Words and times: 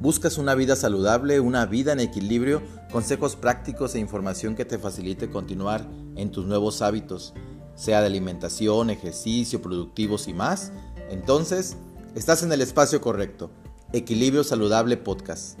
¿Buscas 0.00 0.38
una 0.38 0.54
vida 0.54 0.76
saludable, 0.76 1.40
una 1.40 1.66
vida 1.66 1.92
en 1.92 2.00
equilibrio, 2.00 2.62
consejos 2.90 3.36
prácticos 3.36 3.94
e 3.94 3.98
información 3.98 4.56
que 4.56 4.64
te 4.64 4.78
facilite 4.78 5.28
continuar 5.28 5.86
en 6.16 6.30
tus 6.30 6.46
nuevos 6.46 6.80
hábitos, 6.80 7.34
sea 7.74 8.00
de 8.00 8.06
alimentación, 8.06 8.88
ejercicio, 8.88 9.60
productivos 9.60 10.26
y 10.26 10.32
más? 10.32 10.72
Entonces, 11.10 11.76
estás 12.14 12.42
en 12.42 12.50
el 12.50 12.62
espacio 12.62 13.02
correcto. 13.02 13.50
Equilibrio 13.92 14.42
Saludable 14.42 14.96
Podcast. 14.96 15.58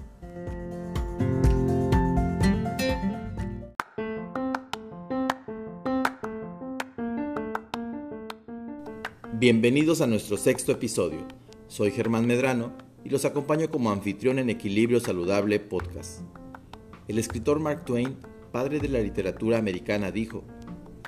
Bienvenidos 9.34 10.00
a 10.00 10.06
nuestro 10.06 10.38
sexto 10.38 10.72
episodio. 10.72 11.28
Soy 11.68 11.90
Germán 11.90 12.26
Medrano 12.26 12.89
y 13.04 13.08
los 13.08 13.24
acompaño 13.24 13.70
como 13.70 13.90
anfitrión 13.90 14.38
en 14.38 14.50
Equilibrio 14.50 15.00
Saludable 15.00 15.58
Podcast. 15.60 16.20
El 17.08 17.18
escritor 17.18 17.60
Mark 17.60 17.84
Twain, 17.84 18.16
padre 18.52 18.78
de 18.78 18.88
la 18.88 19.00
literatura 19.00 19.58
americana, 19.58 20.10
dijo, 20.10 20.44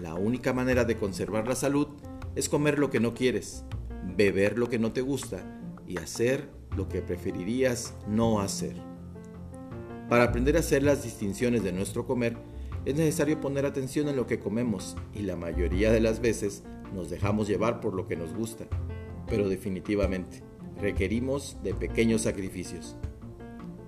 la 0.00 0.14
única 0.14 0.52
manera 0.52 0.84
de 0.84 0.96
conservar 0.96 1.46
la 1.46 1.54
salud 1.54 1.88
es 2.34 2.48
comer 2.48 2.78
lo 2.78 2.90
que 2.90 3.00
no 3.00 3.14
quieres, 3.14 3.64
beber 4.16 4.58
lo 4.58 4.68
que 4.68 4.78
no 4.78 4.92
te 4.92 5.02
gusta 5.02 5.60
y 5.86 5.98
hacer 5.98 6.48
lo 6.76 6.88
que 6.88 7.02
preferirías 7.02 7.94
no 8.08 8.40
hacer. 8.40 8.74
Para 10.08 10.24
aprender 10.24 10.56
a 10.56 10.60
hacer 10.60 10.82
las 10.82 11.04
distinciones 11.04 11.62
de 11.62 11.72
nuestro 11.72 12.06
comer, 12.06 12.36
es 12.84 12.96
necesario 12.96 13.40
poner 13.40 13.66
atención 13.66 14.08
en 14.08 14.16
lo 14.16 14.26
que 14.26 14.40
comemos 14.40 14.96
y 15.14 15.20
la 15.20 15.36
mayoría 15.36 15.92
de 15.92 16.00
las 16.00 16.20
veces 16.20 16.64
nos 16.92 17.10
dejamos 17.10 17.46
llevar 17.48 17.80
por 17.80 17.94
lo 17.94 18.08
que 18.08 18.16
nos 18.16 18.34
gusta, 18.34 18.66
pero 19.28 19.48
definitivamente 19.48 20.42
requerimos 20.80 21.58
de 21.62 21.74
pequeños 21.74 22.22
sacrificios. 22.22 22.96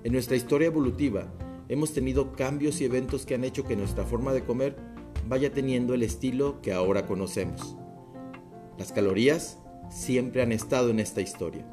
En 0.04 0.12
nuestra 0.12 0.36
historia 0.36 0.66
evolutiva 0.66 1.32
hemos 1.68 1.92
tenido 1.92 2.32
cambios 2.32 2.80
y 2.80 2.84
eventos 2.84 3.24
que 3.24 3.34
han 3.34 3.44
hecho 3.44 3.64
que 3.64 3.76
nuestra 3.76 4.04
forma 4.04 4.32
de 4.32 4.44
comer 4.44 4.76
vaya 5.28 5.52
teniendo 5.52 5.94
el 5.94 6.02
estilo 6.02 6.60
que 6.60 6.72
ahora 6.72 7.06
conocemos. 7.06 7.76
Las 8.78 8.92
calorías 8.92 9.58
siempre 9.90 10.42
han 10.42 10.52
estado 10.52 10.90
en 10.90 11.00
esta 11.00 11.20
historia. 11.20 11.66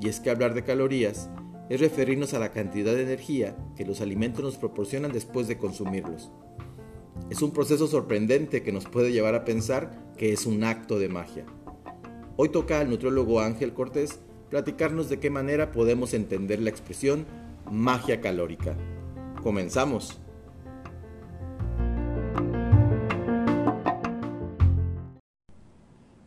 Y 0.00 0.08
es 0.08 0.20
que 0.20 0.30
hablar 0.30 0.54
de 0.54 0.64
calorías 0.64 1.30
es 1.68 1.80
referirnos 1.80 2.34
a 2.34 2.38
la 2.38 2.52
cantidad 2.52 2.94
de 2.94 3.02
energía 3.02 3.56
que 3.76 3.84
los 3.84 4.00
alimentos 4.00 4.42
nos 4.42 4.56
proporcionan 4.56 5.12
después 5.12 5.46
de 5.46 5.58
consumirlos. 5.58 6.30
Es 7.30 7.42
un 7.42 7.52
proceso 7.52 7.86
sorprendente 7.86 8.62
que 8.62 8.72
nos 8.72 8.86
puede 8.86 9.12
llevar 9.12 9.34
a 9.34 9.44
pensar 9.44 10.12
que 10.16 10.32
es 10.32 10.46
un 10.46 10.64
acto 10.64 10.98
de 10.98 11.08
magia. 11.08 11.46
Hoy 12.36 12.48
toca 12.48 12.80
al 12.80 12.90
nutriólogo 12.90 13.40
Ángel 13.40 13.72
Cortés 13.72 14.20
platicarnos 14.50 15.08
de 15.08 15.20
qué 15.20 15.30
manera 15.30 15.70
podemos 15.72 16.12
entender 16.12 16.60
la 16.60 16.70
expresión 16.70 17.24
magia 17.70 18.20
calórica. 18.20 18.76
Comenzamos. 19.42 20.18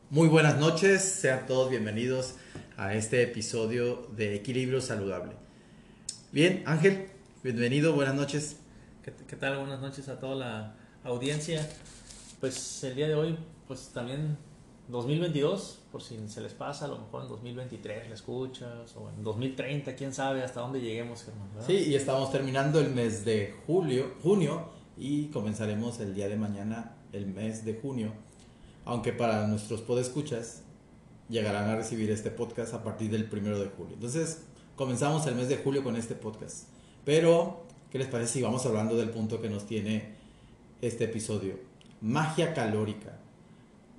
Muy 0.10 0.28
buenas 0.28 0.58
noches, 0.58 1.02
sean 1.02 1.46
todos 1.48 1.70
bienvenidos 1.70 2.36
a 2.78 2.94
este 2.94 3.24
episodio 3.24 4.08
de 4.16 4.36
Equilibrio 4.36 4.80
Saludable. 4.80 5.34
Bien, 6.32 6.64
Ángel, 6.66 7.08
bienvenido, 7.44 7.94
buenas 7.94 8.16
noches. 8.16 8.58
¿Qué, 9.04 9.36
tal? 9.36 9.58
Buenas 9.58 9.82
noches 9.82 10.08
a 10.08 10.20
toda 10.20 10.36
la 10.36 10.76
audiencia. 11.04 11.68
Pues 12.40 12.84
el 12.84 12.96
día 12.96 13.08
de 13.08 13.16
hoy, 13.16 13.38
pues 13.68 13.90
también 13.94 14.38
2022, 14.88 15.80
por 15.94 16.02
si 16.02 16.18
se 16.28 16.42
les 16.42 16.54
pasa, 16.54 16.86
a 16.86 16.88
lo 16.88 16.98
mejor 16.98 17.22
en 17.22 17.28
2023 17.30 18.10
la 18.10 18.16
escuchas, 18.16 18.96
o 18.98 19.12
en 19.16 19.24
2030, 19.24 19.96
quién 19.96 20.12
sabe 20.12 20.42
hasta 20.42 20.60
dónde 20.60 20.82
lleguemos, 20.82 21.24
Germán. 21.24 21.50
Sí, 21.66 21.86
y 21.88 21.94
estamos 21.94 22.32
terminando 22.32 22.80
el 22.80 22.90
mes 22.90 23.24
de 23.24 23.54
julio, 23.68 24.16
junio 24.24 24.70
y 24.98 25.28
comenzaremos 25.28 26.00
el 26.00 26.16
día 26.16 26.28
de 26.30 26.36
mañana 26.36 26.96
el 27.12 27.28
mes 27.28 27.64
de 27.64 27.76
junio. 27.76 28.12
Aunque 28.86 29.14
para 29.14 29.46
nuestros 29.46 29.82
podescuchas 29.82 30.64
llegarán 31.30 31.70
a 31.70 31.76
recibir 31.76 32.10
este 32.10 32.32
podcast 32.32 32.74
a 32.74 32.84
partir 32.84 33.12
del 33.12 33.26
primero 33.26 33.60
de 33.60 33.68
julio. 33.68 33.94
Entonces, 33.94 34.46
comenzamos 34.76 35.28
el 35.28 35.36
mes 35.36 35.48
de 35.48 35.58
julio 35.58 35.84
con 35.84 35.96
este 35.96 36.16
podcast. 36.16 36.70
Pero, 37.06 37.68
¿qué 37.92 38.00
les 38.00 38.08
parece 38.08 38.34
si 38.34 38.42
vamos 38.42 38.66
hablando 38.66 38.96
del 38.96 39.12
punto 39.12 39.40
que 39.40 39.50
nos 39.50 39.68
tiene 39.68 40.16
este 40.82 41.04
episodio? 41.04 41.60
Magia 42.02 42.56
calórica. 42.56 43.20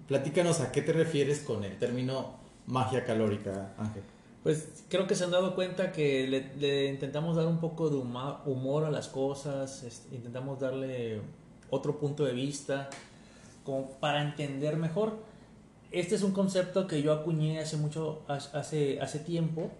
Platícanos 0.08 0.60
a 0.60 0.70
qué 0.70 0.82
te 0.82 0.92
refieres 0.92 1.40
con 1.40 1.64
el 1.64 1.78
término 1.78 2.36
magia 2.66 3.04
calórica, 3.04 3.72
Ángel. 3.78 4.02
Pues 4.42 4.84
creo 4.90 5.06
que 5.06 5.14
se 5.14 5.24
han 5.24 5.30
dado 5.30 5.54
cuenta 5.54 5.90
que 5.90 6.28
le, 6.58 6.90
intentamos 6.90 7.36
dar 7.36 7.46
un 7.46 7.58
poco 7.58 7.88
de 7.88 7.96
humor 7.96 8.84
a 8.84 8.90
las 8.90 9.08
cosas, 9.08 10.04
intentamos 10.12 10.60
darle 10.60 11.22
otro 11.70 11.98
punto 11.98 12.26
de 12.26 12.34
vista, 12.34 12.90
para 14.00 14.22
entender 14.22 14.76
mejor. 14.76 15.16
Este 15.90 16.14
es 16.14 16.22
un 16.22 16.32
concepto 16.32 16.86
que 16.86 17.00
yo 17.00 17.12
acuñé 17.12 17.60
hace 17.60 17.78
mucho, 17.78 18.22
hace, 18.28 19.00
hace 19.00 19.18
tiempo, 19.20 19.70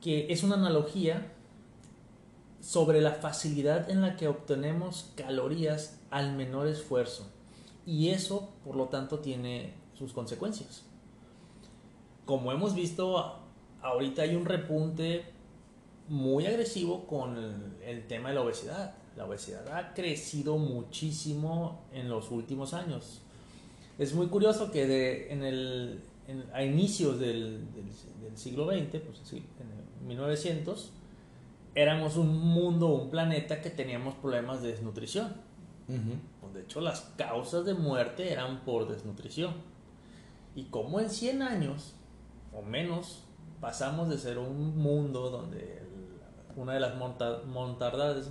que 0.00 0.32
es 0.32 0.42
una 0.42 0.54
analogía 0.54 1.32
sobre 2.60 3.02
la 3.02 3.12
facilidad 3.12 3.90
en 3.90 4.00
la 4.00 4.16
que 4.16 4.28
obtenemos 4.28 5.12
calorías 5.16 6.00
al 6.10 6.34
menor 6.34 6.66
esfuerzo. 6.68 7.30
Y 7.86 8.08
eso, 8.08 8.50
por 8.64 8.76
lo 8.76 8.86
tanto, 8.86 9.20
tiene 9.20 9.74
sus 9.94 10.12
consecuencias. 10.12 10.84
Como 12.24 12.50
hemos 12.50 12.74
visto, 12.74 13.38
ahorita 13.80 14.22
hay 14.22 14.34
un 14.34 14.44
repunte 14.44 15.24
muy 16.08 16.46
agresivo 16.46 17.06
con 17.06 17.36
el, 17.84 18.06
tema 18.06 18.30
de 18.30 18.34
la 18.34 18.42
obesidad. 18.42 18.94
La 19.16 19.24
obesidad 19.24 19.66
ha 19.76 19.94
crecido 19.94 20.58
muchísimo 20.58 21.84
en 21.92 22.08
los 22.08 22.30
últimos 22.30 22.74
años. 22.74 23.22
Es 23.98 24.12
muy 24.14 24.26
curioso 24.26 24.70
que 24.70 24.86
de, 24.86 25.32
en 25.32 25.42
el, 25.42 26.00
a 26.52 26.62
inicios 26.62 27.18
del, 27.18 27.64
siglo 28.34 28.66
XX, 28.66 29.00
pues 29.00 29.32
en 29.32 30.08
1900, 30.08 30.90
éramos 31.74 32.16
un 32.16 32.36
mundo, 32.38 32.88
un 32.88 33.08
planeta 33.08 33.62
que 33.62 33.70
teníamos 33.70 34.14
problemas 34.16 34.62
de 34.62 34.72
desnutrición. 34.72 35.34
Pues, 35.86 36.54
de 36.54 36.62
hecho, 36.62 36.80
las 36.80 37.12
causas 37.16 37.64
de 37.64 37.74
muerte 37.74 38.32
eran 38.32 38.60
por 38.64 38.88
desnutrición. 38.88 39.54
Y 40.54 40.64
como 40.64 41.00
en 41.00 41.10
100 41.10 41.42
años 41.42 41.94
o 42.52 42.62
menos 42.62 43.24
pasamos 43.60 44.08
de 44.08 44.18
ser 44.18 44.38
un 44.38 44.76
mundo 44.76 45.30
donde 45.30 45.82
una 46.56 46.72
de 46.72 46.80
las 46.80 46.94
mortandades, 46.96 48.30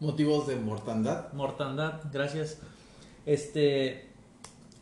Motivos 0.00 0.46
de 0.46 0.56
mortandad. 0.56 1.32
Mortandad, 1.32 2.00
gracias. 2.12 2.58
Este, 3.26 4.10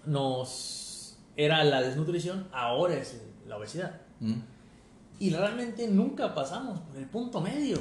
nos 0.06 1.18
era 1.36 1.64
la 1.64 1.80
desnutrición, 1.80 2.46
ahora 2.52 2.94
es 2.94 3.20
la 3.46 3.56
obesidad. 3.56 4.00
Mm. 4.20 4.34
Y 5.18 5.30
realmente 5.30 5.88
nunca 5.88 6.34
pasamos 6.34 6.80
por 6.80 6.96
el 6.96 7.06
punto 7.06 7.40
medio. 7.40 7.78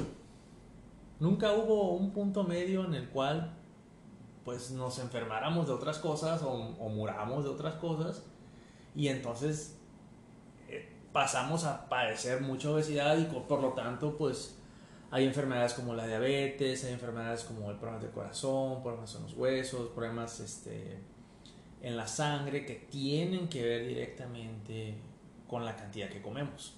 Nunca 1.24 1.54
hubo 1.54 1.92
un 1.92 2.10
punto 2.10 2.44
medio 2.44 2.84
en 2.84 2.92
el 2.92 3.08
cual 3.08 3.56
pues 4.44 4.72
nos 4.72 4.98
enfermáramos 4.98 5.68
de 5.68 5.72
otras 5.72 5.98
cosas 5.98 6.42
o, 6.42 6.52
o 6.52 6.88
muramos 6.90 7.44
de 7.44 7.48
otras 7.48 7.76
cosas 7.76 8.22
y 8.94 9.08
entonces 9.08 9.78
eh, 10.68 10.86
pasamos 11.14 11.64
a 11.64 11.88
padecer 11.88 12.42
mucha 12.42 12.70
obesidad 12.70 13.16
y 13.16 13.24
por 13.24 13.62
lo 13.62 13.72
tanto 13.72 14.18
pues 14.18 14.58
hay 15.10 15.24
enfermedades 15.24 15.72
como 15.72 15.94
la 15.94 16.06
diabetes, 16.06 16.84
hay 16.84 16.92
enfermedades 16.92 17.44
como 17.44 17.70
el 17.70 17.78
problema 17.78 18.02
del 18.02 18.10
corazón, 18.10 18.82
problemas 18.82 19.14
en 19.14 19.22
los 19.22 19.32
huesos, 19.32 19.92
problemas 19.94 20.40
este, 20.40 20.98
en 21.80 21.96
la 21.96 22.06
sangre 22.06 22.66
que 22.66 22.74
tienen 22.74 23.48
que 23.48 23.62
ver 23.62 23.86
directamente 23.86 24.98
con 25.48 25.64
la 25.64 25.74
cantidad 25.74 26.10
que 26.10 26.20
comemos. 26.20 26.74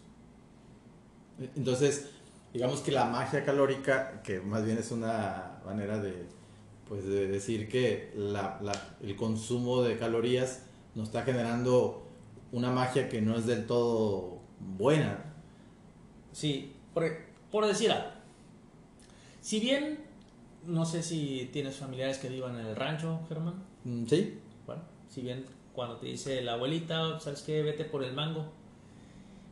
Entonces, 1.56 2.15
digamos 2.52 2.80
que 2.80 2.92
la 2.92 3.04
magia 3.06 3.44
calórica, 3.44 4.22
que 4.22 4.40
más 4.40 4.64
bien 4.64 4.78
es 4.78 4.90
una 4.90 5.60
manera 5.64 5.98
de, 5.98 6.26
pues, 6.88 7.04
de 7.06 7.28
decir 7.28 7.68
que 7.68 8.12
la, 8.16 8.60
el 9.02 9.16
consumo 9.16 9.82
de 9.82 9.98
calorías 9.98 10.62
nos 10.94 11.08
está 11.08 11.22
generando 11.22 12.06
una 12.52 12.70
magia 12.70 13.08
que 13.08 13.20
no 13.20 13.36
es 13.36 13.46
del 13.46 13.66
todo 13.66 14.38
buena. 14.58 15.24
Sí, 16.32 16.74
por, 16.94 17.04
por 17.50 17.66
decir 17.66 17.90
algo. 17.90 18.10
Si 19.40 19.60
bien, 19.60 19.98
no 20.66 20.84
sé 20.84 21.02
si 21.02 21.50
tienes 21.52 21.76
familiares 21.76 22.18
que 22.18 22.28
vivan 22.28 22.58
en 22.58 22.66
el 22.66 22.76
rancho, 22.76 23.20
Germán. 23.28 23.62
Mm, 23.84 24.06
sí. 24.06 24.38
Bueno, 24.66 24.82
si 25.08 25.20
bien 25.20 25.44
cuando 25.72 25.96
te 25.96 26.06
dice 26.06 26.40
la 26.42 26.54
abuelita, 26.54 27.20
¿sabes 27.20 27.42
qué? 27.42 27.62
Vete 27.62 27.84
por 27.84 28.02
el 28.02 28.14
mango. 28.14 28.46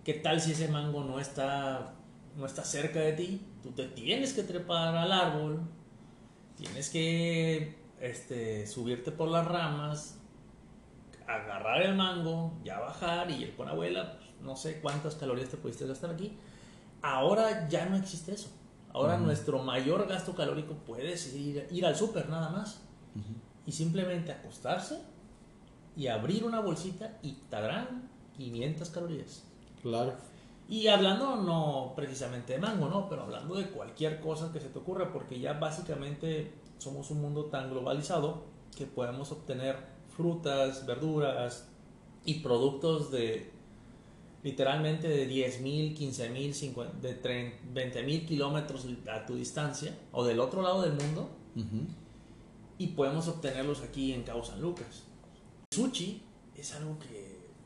¿Qué 0.05 0.14
tal 0.14 0.41
si 0.41 0.52
ese 0.52 0.69
mango 0.69 1.05
no 1.05 1.20
está 1.20 1.94
no 2.37 2.47
está 2.47 2.65
cerca 2.65 3.01
de 3.01 3.13
ti, 3.13 3.47
tú 3.63 3.71
te 3.73 3.87
tienes 3.89 4.33
que 4.33 4.43
trepar 4.43 4.97
al 4.97 5.13
árbol, 5.13 5.61
tienes 6.57 6.91
que 6.91 7.77
este, 8.01 8.67
subirte 8.67 9.13
por 9.13 9.29
las 9.29 9.47
ramas, 9.47 10.19
agarrar 11.27 11.83
el 11.83 11.95
mango, 11.95 12.59
ya 12.65 12.81
bajar 12.81 13.31
y 13.31 13.43
ir 13.43 13.57
con 13.57 13.69
abuela, 13.69 14.19
pues, 14.19 14.31
no 14.41 14.57
sé 14.57 14.81
cuántas 14.81 15.15
calorías 15.15 15.49
te 15.49 15.57
pudiste 15.57 15.87
gastar 15.87 16.11
aquí, 16.11 16.37
Ahora 17.05 17.69
ya 17.69 17.85
no 17.85 17.97
existe 17.97 18.33
eso. 18.33 18.49
Ahora 18.95 19.19
nuestro 19.19 19.63
mayor 19.63 20.09
gasto 20.09 20.35
calórico 20.35 20.73
puede 20.73 21.19
ser 21.19 21.39
ir, 21.39 21.69
ir 21.71 21.85
al 21.85 21.95
súper 21.97 22.31
nada 22.31 22.49
más. 22.49 22.81
Y 23.67 23.73
simplemente 23.73 24.33
acostarse 24.33 25.03
y 25.97 26.07
abrir 26.07 26.45
una 26.45 26.61
bolsita 26.61 27.19
y 27.23 27.33
tendrán 27.51 28.09
500 28.39 28.89
calorías. 28.89 29.45
Claro. 29.83 30.15
Y 30.69 30.89
hablando 30.89 31.37
no 31.37 31.93
precisamente 31.95 32.55
de 32.55 32.59
mango, 32.59 32.89
¿no? 32.89 33.09
Pero 33.09 33.23
hablando 33.23 33.55
de 33.55 33.69
cualquier 33.69 34.21
cosa 34.21 34.53
que 34.53 34.61
se 34.61 34.69
te 34.69 34.79
ocurra, 34.79 35.13
porque 35.13 35.39
ya 35.39 35.55
básicamente 35.55 36.53
somos 36.79 37.11
un 37.11 37.21
mundo 37.21 37.47
tan 37.47 37.71
globalizado 37.71 38.45
que 38.77 38.87
podemos 38.87 39.31
obtener 39.31 39.77
frutas, 40.17 40.87
verduras 40.87 41.69
y 42.25 42.41
productos 42.41 43.11
de 43.11 43.53
literalmente 44.43 45.09
de 45.09 45.29
10.000, 45.29 45.97
15.000, 45.97 46.93
de 47.01 47.23
20.000 47.23 48.27
kilómetros 48.27 48.87
a 49.11 49.25
tu 49.25 49.37
distancia 49.37 49.97
o 50.13 50.25
del 50.25 50.39
otro 50.39 50.63
lado 50.63 50.83
del 50.83 50.93
mundo 50.93 51.31
y 52.77 52.89
podemos 52.89 53.29
obtenerlos 53.29 53.83
aquí 53.83 54.13
en 54.13 54.23
Cabo 54.23 54.45
San 54.45 54.61
Lucas. 54.61 55.05
Sushi 55.71 56.23
es 56.55 56.75
algo 56.75 56.99
que 56.99 57.24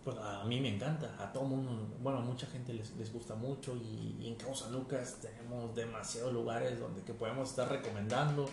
pues, 0.09 0.25
a 0.25 0.43
mí 0.45 0.59
me 0.59 0.75
encanta, 0.75 1.15
a 1.19 1.31
todo 1.31 1.45
mundo, 1.45 1.87
bueno, 2.03 2.21
a 2.21 2.23
mucha 2.23 2.47
gente 2.47 2.73
les, 2.73 2.97
les 2.97 3.13
gusta 3.13 3.35
mucho 3.35 3.77
y, 3.77 4.27
en 4.27 4.37
Cabo 4.37 4.55
San 4.55 4.73
Lucas 4.73 5.19
tenemos 5.21 5.75
demasiados 5.75 6.33
lugares 6.33 6.81
donde 6.81 7.03
que 7.03 7.13
podemos 7.13 7.51
estar 7.51 7.69
recomendando 7.69 8.49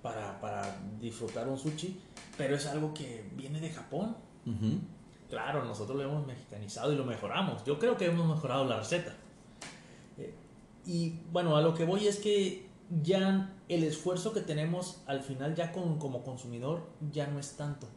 para, 0.00 0.40
para 0.40 0.78
disfrutar 1.00 1.48
un 1.48 1.58
sushi, 1.58 2.00
pero 2.38 2.54
es 2.54 2.66
algo 2.66 2.94
que 2.94 3.28
viene 3.34 3.60
de 3.60 3.70
Japón. 3.70 4.16
Claro, 5.28 5.64
nosotros 5.64 5.96
lo 5.96 6.04
hemos 6.04 6.24
mexicanizado 6.24 6.92
y 6.92 6.96
lo 6.96 7.04
mejoramos. 7.04 7.64
Yo 7.64 7.76
creo 7.80 7.96
que 7.96 8.06
hemos 8.06 8.28
mejorado 8.28 8.64
la 8.64 8.78
receta. 8.78 9.12
Eh, 10.18 10.32
y 10.86 11.18
bueno, 11.32 11.56
a 11.56 11.62
lo 11.62 11.74
que 11.74 11.84
voy 11.84 12.06
es 12.06 12.18
que 12.18 12.68
ya 13.02 13.56
el 13.68 13.82
esfuerzo 13.82 14.32
que 14.32 14.40
tenemos 14.40 15.02
al 15.06 15.20
final 15.20 15.56
ya 15.56 15.72
con, 15.72 15.98
como 15.98 16.22
consumidor 16.22 16.86
ya 17.10 17.26
no 17.26 17.40
es 17.40 17.56
tanto. 17.56 17.88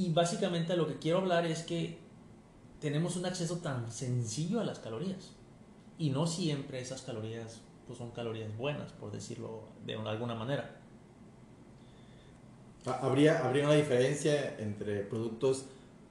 Y 0.00 0.08
básicamente 0.14 0.74
lo 0.78 0.86
que 0.86 0.98
quiero 0.98 1.18
hablar 1.18 1.44
es 1.44 1.62
que 1.62 1.98
tenemos 2.80 3.16
un 3.16 3.26
acceso 3.26 3.58
tan 3.58 3.92
sencillo 3.92 4.58
a 4.58 4.64
las 4.64 4.78
calorías. 4.78 5.32
Y 5.98 6.08
no 6.08 6.26
siempre 6.26 6.80
esas 6.80 7.02
calorías 7.02 7.60
pues, 7.86 7.98
son 7.98 8.10
calorías 8.12 8.56
buenas, 8.56 8.92
por 8.92 9.12
decirlo 9.12 9.64
de 9.84 9.96
alguna 9.96 10.34
manera. 10.34 10.74
Ah, 12.86 13.00
¿Habría, 13.02 13.46
¿Habría 13.46 13.66
una 13.66 13.74
diferencia 13.74 14.56
entre 14.58 15.02
productos 15.02 15.66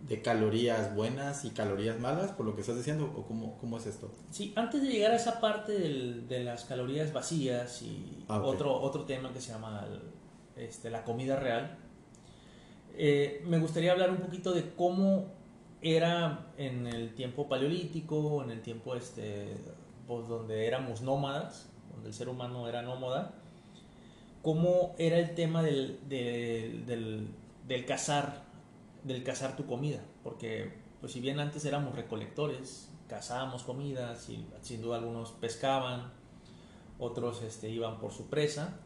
de 0.07 0.21
calorías 0.21 0.93
buenas 0.93 1.43
y 1.45 1.49
calorías 1.49 1.99
malas, 1.99 2.31
por 2.33 2.45
lo 2.45 2.53
que 2.53 2.61
estás 2.61 2.75
diciendo, 2.75 3.11
o 3.17 3.23
cómo, 3.23 3.57
cómo 3.57 3.79
es 3.79 3.87
esto? 3.87 4.11
Sí, 4.29 4.53
antes 4.55 4.83
de 4.83 4.89
llegar 4.89 5.13
a 5.13 5.15
esa 5.15 5.41
parte 5.41 5.71
de 5.73 6.43
las 6.43 6.65
calorías 6.65 7.11
vacías 7.11 7.81
y 7.81 8.23
ah, 8.27 8.39
otro, 8.39 8.71
otro 8.71 9.05
tema 9.05 9.33
que 9.33 9.41
se 9.41 9.51
llama 9.51 9.87
este, 10.55 10.91
la 10.91 11.03
comida 11.03 11.37
real, 11.37 11.88
eh, 12.97 13.43
me 13.45 13.59
gustaría 13.59 13.91
hablar 13.91 14.11
un 14.11 14.17
poquito 14.17 14.53
de 14.53 14.73
cómo 14.75 15.27
era 15.81 16.51
en 16.57 16.87
el 16.87 17.15
tiempo 17.15 17.47
paleolítico, 17.47 18.43
en 18.43 18.51
el 18.51 18.61
tiempo 18.61 18.95
este, 18.95 19.55
pues, 20.07 20.27
donde 20.27 20.67
éramos 20.67 21.01
nómadas, 21.01 21.69
donde 21.93 22.09
el 22.09 22.13
ser 22.13 22.29
humano 22.29 22.67
era 22.67 22.81
nómada, 22.81 23.33
cómo 24.41 24.95
era 24.97 25.17
el 25.17 25.35
tema 25.35 25.63
del, 25.63 25.99
del, 26.07 27.85
cazar, 27.85 28.43
del 29.03 29.23
cazar 29.23 29.55
tu 29.55 29.65
comida, 29.65 30.01
porque 30.23 30.73
pues 30.99 31.13
si 31.13 31.21
bien 31.21 31.39
antes 31.39 31.63
éramos 31.65 31.95
recolectores, 31.95 32.89
cazábamos 33.07 33.63
comida, 33.63 34.15
sin 34.15 34.81
duda 34.81 34.97
algunos 34.97 35.31
pescaban, 35.31 36.11
otros 36.99 37.41
este, 37.41 37.69
iban 37.69 37.99
por 37.99 38.11
su 38.11 38.27
presa, 38.27 38.77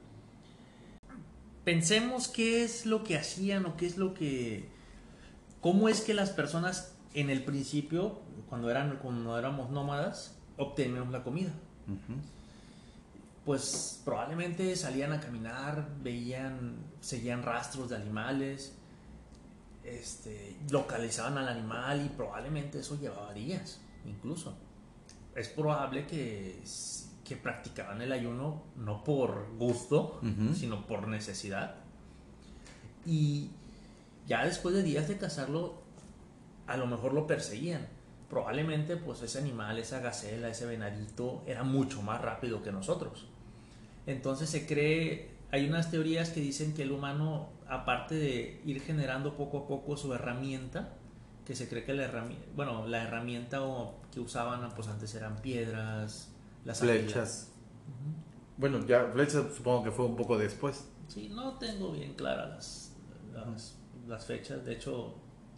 pensemos 1.64 2.28
qué 2.28 2.64
es 2.64 2.86
lo 2.86 3.04
que 3.04 3.18
hacían 3.18 3.66
o 3.66 3.78
qué 3.78 3.86
es 3.86 3.98
lo 3.98 4.14
que... 4.14 4.70
¿Cómo 5.62 5.88
es 5.88 6.02
que 6.02 6.14
las 6.14 6.30
personas 6.30 6.94
en 7.14 7.30
el 7.30 7.44
principio, 7.44 8.20
cuando, 8.50 8.70
eran, 8.70 8.98
cuando 8.98 9.38
éramos 9.38 9.70
nómadas, 9.70 10.36
obteníamos 10.58 11.12
la 11.12 11.24
comida? 11.24 11.52
Pues 13.46 14.02
probablemente 14.04 14.76
salían 14.76 15.14
a 15.14 15.22
caminar, 15.22 15.88
veían, 16.02 16.76
seguían 17.00 17.44
rastros 17.44 17.90
de 17.90 17.96
animales, 17.96 18.74
este, 19.84 20.58
localizaban 20.70 21.38
al 21.38 21.48
animal 21.48 22.06
y 22.06 22.10
probablemente 22.10 22.80
eso 22.80 22.98
llevaba 23.00 23.34
días, 23.34 23.80
incluso. 24.06 24.58
Es 25.36 25.48
probable 25.50 26.08
que 26.08 26.62
que 27.24 27.38
practicaban 27.38 28.02
el 28.02 28.12
ayuno 28.12 28.64
no 28.76 29.04
por 29.04 29.56
gusto, 29.58 30.20
sino 30.56 30.86
por 30.86 31.08
necesidad. 31.08 31.76
Y 33.06 33.52
ya 34.28 34.46
después 34.46 34.76
de 34.76 34.84
días 34.84 35.08
de 35.08 35.18
cazarlo, 35.18 35.82
a 36.68 36.78
lo 36.78 36.86
mejor 36.86 37.14
lo 37.14 37.28
perseguían. 37.28 37.88
Probablemente 38.30 38.98
pues 38.98 39.22
ese 39.22 39.40
animal, 39.40 39.78
esa 39.78 40.00
gacela, 40.00 40.50
ese 40.50 40.66
venadito 40.66 41.44
era 41.46 41.64
mucho 41.64 42.02
más 42.02 42.22
rápido 42.22 42.64
que 42.64 42.72
nosotros. 42.72 43.28
Entonces 44.06 44.50
se 44.50 44.66
cree, 44.66 45.32
hay 45.52 45.70
unas 45.70 45.92
teorías 45.92 46.30
que 46.30 46.42
dicen 46.42 46.74
que 46.74 46.84
el 46.84 46.92
humano, 46.92 47.50
aparte 47.68 48.16
de 48.16 48.62
ir 48.66 48.82
generando 48.82 49.38
poco 49.38 49.60
a 49.60 49.68
poco 49.68 49.96
su 49.96 50.14
herramienta, 50.14 50.94
que 51.46 51.56
se 51.56 51.70
cree 51.70 51.84
que 51.86 51.94
la 51.94 52.04
herramienta, 52.04 52.46
bueno, 52.56 52.88
la 52.88 53.04
herramienta 53.04 53.60
que 54.12 54.20
usaban 54.20 54.68
pues 54.76 54.88
antes 54.88 55.14
eran 55.16 55.38
piedras, 55.38 56.33
las 56.66 56.80
flechas. 56.80 57.50
Bueno, 58.58 58.86
ya 58.86 59.06
flechas 59.12 59.54
supongo 59.56 59.84
que 59.84 59.92
fue 59.92 60.06
un 60.06 60.16
poco 60.16 60.38
después. 60.38 60.86
Sí, 61.08 61.30
no 61.30 61.58
tengo 61.58 61.92
bien 61.92 62.14
claras 62.14 62.94
las, 63.34 63.78
las, 64.08 64.26
fechas. 64.26 64.64
De 64.64 64.74
hecho, 64.74 65.16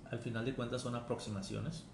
al 0.09 0.19
final 0.19 0.45
de 0.45 0.53
cuentas 0.53 0.81
son 0.81 0.95
aproximaciones. 0.95 1.85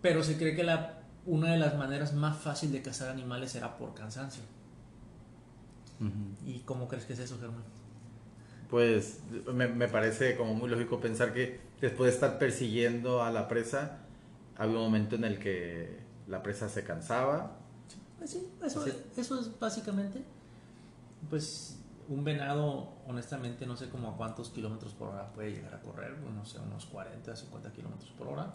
Pero 0.00 0.22
se 0.22 0.36
cree 0.36 0.54
que 0.54 0.64
la, 0.64 1.02
una 1.26 1.52
de 1.52 1.58
las 1.58 1.76
maneras 1.76 2.12
más 2.14 2.36
fácil 2.36 2.70
de 2.72 2.82
cazar 2.82 3.08
animales 3.10 3.54
era 3.54 3.76
por 3.76 3.94
cansancio. 3.94 4.42
¿Y 6.44 6.58
cómo 6.60 6.86
crees 6.88 7.06
que 7.06 7.14
es 7.14 7.20
eso, 7.20 7.38
Germán? 7.38 7.62
Pues 8.68 9.20
me, 9.52 9.68
me, 9.68 9.88
parece 9.88 10.36
como 10.36 10.54
muy 10.54 10.68
lógico 10.68 11.00
pensar 11.00 11.32
que 11.32 11.60
después 11.80 12.10
de 12.10 12.14
estar 12.14 12.38
persiguiendo 12.38 13.22
a 13.22 13.30
la 13.30 13.48
presa, 13.48 14.00
había 14.56 14.76
un 14.76 14.82
momento 14.84 15.16
en 15.16 15.24
el 15.24 15.38
que 15.38 16.00
la 16.26 16.42
presa 16.42 16.68
se 16.68 16.84
cansaba. 16.84 17.56
Pues 18.18 18.30
sí, 18.30 18.48
eso, 18.62 18.84
eso 19.16 19.40
es 19.40 19.58
básicamente. 19.58 20.24
Pues 21.28 21.78
un 22.08 22.24
venado, 22.24 22.92
honestamente, 23.06 23.66
no 23.66 23.76
sé 23.76 23.88
como 23.88 24.10
a 24.10 24.16
cuántos 24.16 24.50
kilómetros 24.50 24.92
por 24.94 25.08
hora 25.08 25.32
puede 25.32 25.52
llegar 25.52 25.74
a 25.74 25.80
correr, 25.80 26.18
no 26.18 26.44
sé, 26.44 26.58
unos 26.58 26.86
40, 26.86 27.34
50 27.34 27.72
kilómetros 27.72 28.10
por 28.12 28.28
hora. 28.28 28.54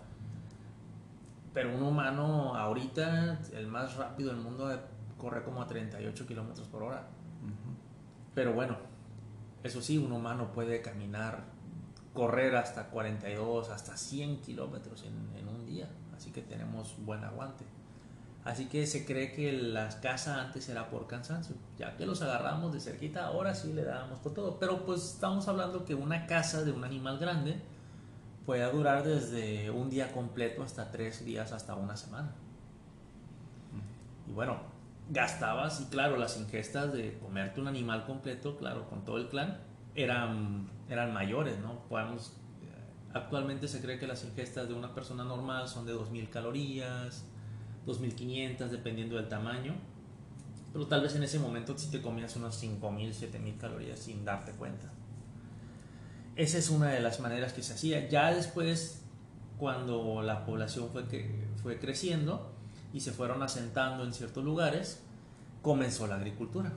Pero 1.53 1.75
un 1.75 1.81
humano, 1.81 2.55
ahorita, 2.55 3.39
el 3.53 3.67
más 3.67 3.95
rápido 3.95 4.31
del 4.31 4.39
mundo, 4.39 4.69
corre 5.17 5.43
como 5.43 5.61
a 5.61 5.67
38 5.67 6.27
kilómetros 6.27 6.67
por 6.67 6.83
hora. 6.83 7.07
Pero 8.35 8.53
bueno, 8.53 8.77
eso 9.63 9.81
sí, 9.81 9.97
un 9.97 10.11
humano 10.11 10.51
puede 10.51 10.81
caminar, 10.81 11.43
correr 12.13 12.55
hasta 12.55 12.89
42, 12.89 13.69
hasta 13.69 13.97
100 13.97 14.41
kilómetros 14.41 15.03
en, 15.03 15.37
en 15.37 15.47
un 15.47 15.65
día 15.65 15.89
así 16.19 16.31
que 16.31 16.41
tenemos 16.41 16.95
buen 17.05 17.23
aguante. 17.23 17.63
Así 18.43 18.67
que 18.67 18.85
se 18.85 19.05
cree 19.05 19.31
que 19.31 19.53
la 19.53 19.89
caza 20.01 20.41
antes 20.41 20.67
era 20.67 20.89
por 20.89 21.07
cansancio, 21.07 21.55
ya 21.77 21.95
que 21.95 22.05
los 22.05 22.21
agarramos 22.21 22.73
de 22.73 22.81
cerquita, 22.81 23.25
ahora 23.25 23.55
sí 23.55 23.71
le 23.71 23.85
dábamos 23.85 24.19
por 24.19 24.33
todo. 24.33 24.59
Pero 24.59 24.85
pues 24.85 25.13
estamos 25.13 25.47
hablando 25.47 25.85
que 25.85 25.95
una 25.95 26.25
caza 26.25 26.63
de 26.63 26.71
un 26.71 26.83
animal 26.83 27.19
grande 27.19 27.61
puede 28.45 28.69
durar 28.69 29.03
desde 29.03 29.71
un 29.71 29.89
día 29.89 30.11
completo 30.11 30.61
hasta 30.63 30.91
tres 30.91 31.23
días, 31.23 31.53
hasta 31.53 31.75
una 31.75 31.95
semana. 31.95 32.31
Y 34.27 34.31
bueno, 34.33 34.57
gastabas, 35.09 35.79
y 35.81 35.85
claro, 35.85 36.17
las 36.17 36.37
ingestas 36.37 36.91
de 36.91 37.17
comerte 37.19 37.61
un 37.61 37.67
animal 37.67 38.05
completo, 38.05 38.57
claro, 38.57 38.89
con 38.89 39.05
todo 39.05 39.17
el 39.17 39.29
clan, 39.29 39.57
eran, 39.95 40.69
eran 40.89 41.13
mayores, 41.13 41.59
¿no? 41.59 41.79
Podemos 41.87 42.33
Actualmente 43.13 43.67
se 43.67 43.81
cree 43.81 43.97
que 43.97 44.05
las 44.05 44.23
ingestas 44.23 44.67
de 44.67 44.73
una 44.73 44.93
persona 44.93 45.23
normal 45.23 45.67
son 45.67 45.85
de 45.85 45.93
2.000 45.93 46.29
calorías, 46.29 47.23
2.500 47.87 48.67
dependiendo 48.67 49.15
del 49.15 49.27
tamaño. 49.27 49.73
Pero 50.71 50.85
tal 50.85 51.01
vez 51.01 51.15
en 51.15 51.23
ese 51.23 51.39
momento 51.39 51.75
si 51.77 51.89
te 51.89 52.01
comías 52.01 52.35
unas 52.35 52.61
5.000, 52.61 52.79
7.000 52.79 53.57
calorías 53.57 53.99
sin 53.99 54.23
darte 54.23 54.51
cuenta. 54.51 54.91
Esa 56.35 56.57
es 56.57 56.69
una 56.69 56.89
de 56.89 57.01
las 57.01 57.19
maneras 57.19 57.53
que 57.53 57.63
se 57.63 57.73
hacía. 57.73 58.07
Ya 58.07 58.33
después, 58.33 59.01
cuando 59.57 60.21
la 60.21 60.45
población 60.45 60.89
fue, 60.91 61.07
que, 61.07 61.47
fue 61.61 61.79
creciendo 61.79 62.53
y 62.93 63.01
se 63.01 63.11
fueron 63.11 63.41
asentando 63.41 64.03
en 64.03 64.13
ciertos 64.13 64.43
lugares, 64.43 65.01
comenzó 65.61 66.07
la 66.07 66.15
agricultura. 66.15 66.71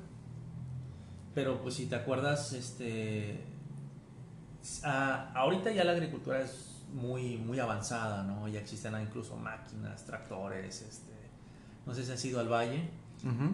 Pero 1.34 1.62
pues 1.62 1.74
si 1.74 1.86
te 1.86 1.94
acuerdas, 1.94 2.52
este, 2.54 3.44
ahorita 5.34 5.70
ya 5.72 5.84
la 5.84 5.92
agricultura 5.92 6.40
es 6.40 6.82
muy, 6.92 7.38
muy 7.38 7.58
avanzada, 7.58 8.22
¿no? 8.22 8.48
Ya 8.48 8.60
existen 8.60 8.94
incluso 9.00 9.36
máquinas, 9.36 10.04
tractores, 10.04 10.82
este, 10.82 11.12
no 11.86 11.94
sé 11.94 12.04
si 12.04 12.12
has 12.12 12.24
ido 12.24 12.40
al 12.40 12.48
valle, 12.48 12.88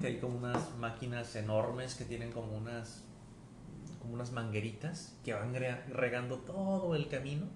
que 0.00 0.06
hay 0.06 0.18
como 0.18 0.38
unas 0.38 0.74
máquinas 0.78 1.36
enormes 1.36 1.94
que 1.94 2.06
tienen 2.06 2.32
como 2.32 2.56
unas, 2.56 3.02
como 4.00 4.14
unas 4.14 4.32
mangueritas 4.32 5.14
que 5.22 5.34
van 5.34 5.54
regando 5.92 6.38
todo 6.38 6.94
el 6.94 7.08
camino 7.08 7.46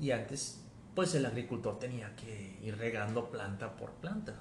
y 0.00 0.12
antes 0.12 0.64
pues 0.94 1.14
el 1.14 1.26
agricultor 1.26 1.78
tenía 1.78 2.16
que 2.16 2.58
ir 2.62 2.76
regando 2.78 3.30
planta 3.30 3.76
por 3.76 3.92
planta. 3.92 4.34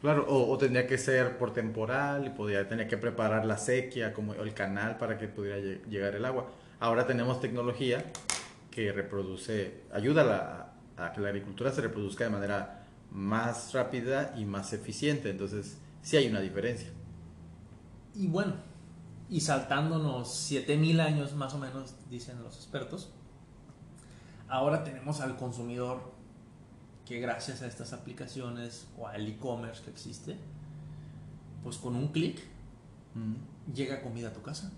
Claro, 0.00 0.26
o, 0.28 0.48
o 0.50 0.58
tenía 0.58 0.86
que 0.86 0.96
ser 0.96 1.38
por 1.38 1.52
temporal 1.52 2.26
y 2.26 2.30
podía, 2.30 2.68
tenía 2.68 2.86
que 2.86 2.96
preparar 2.96 3.44
la 3.44 3.58
sequía 3.58 4.12
como 4.12 4.34
el 4.34 4.54
canal 4.54 4.96
para 4.96 5.18
que 5.18 5.26
pudiera 5.26 5.58
llegar 5.88 6.14
el 6.14 6.24
agua. 6.24 6.52
Ahora 6.78 7.04
tenemos 7.06 7.40
tecnología 7.40 8.04
que 8.70 8.92
reproduce, 8.92 9.82
ayuda 9.92 10.72
a, 10.96 11.06
a 11.06 11.12
que 11.12 11.20
la 11.20 11.28
agricultura 11.28 11.72
se 11.72 11.80
reproduzca 11.80 12.24
de 12.24 12.30
manera 12.30 12.86
más 13.10 13.72
rápida 13.72 14.34
y 14.36 14.44
más 14.44 14.72
eficiente. 14.72 15.30
Entonces, 15.30 15.78
sí 16.00 16.16
hay 16.16 16.28
una 16.28 16.40
diferencia. 16.40 16.90
Y 18.14 18.28
bueno, 18.28 18.54
y 19.28 19.40
saltándonos 19.40 20.32
7000 20.32 21.00
años 21.00 21.34
más 21.34 21.54
o 21.54 21.58
menos, 21.58 21.94
dicen 22.08 22.40
los 22.42 22.56
expertos, 22.56 23.12
ahora 24.48 24.84
tenemos 24.84 25.20
al 25.20 25.36
consumidor 25.36 26.17
que 27.08 27.20
gracias 27.20 27.62
a 27.62 27.66
estas 27.66 27.94
aplicaciones 27.94 28.86
o 28.98 29.06
al 29.06 29.26
e-commerce 29.26 29.82
que 29.82 29.90
existe, 29.90 30.36
pues 31.62 31.78
con 31.78 31.96
un 31.96 32.08
clic 32.08 32.38
mm. 33.14 33.72
llega 33.72 34.02
comida 34.02 34.28
a 34.28 34.32
tu 34.34 34.42
casa. 34.42 34.70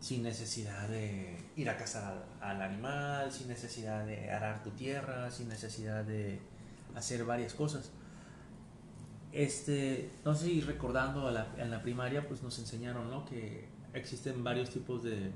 Sin 0.00 0.22
necesidad 0.22 0.88
de 0.88 1.38
ir 1.56 1.68
a 1.68 1.76
cazar 1.76 2.24
al 2.40 2.62
animal, 2.62 3.30
sin 3.30 3.48
necesidad 3.48 4.06
de 4.06 4.30
arar 4.30 4.62
tu 4.62 4.70
tierra, 4.70 5.30
sin 5.30 5.48
necesidad 5.48 6.02
de 6.02 6.40
hacer 6.94 7.24
varias 7.26 7.52
cosas. 7.52 7.90
Este, 9.32 10.10
no 10.24 10.34
sé 10.34 10.46
si 10.46 10.60
recordando 10.62 11.28
en 11.58 11.70
la 11.70 11.82
primaria, 11.82 12.26
pues 12.26 12.42
nos 12.42 12.58
enseñaron 12.58 13.10
¿no? 13.10 13.26
que 13.26 13.68
existen 13.92 14.42
varios 14.44 14.70
tipos 14.70 15.02
de, 15.02 15.30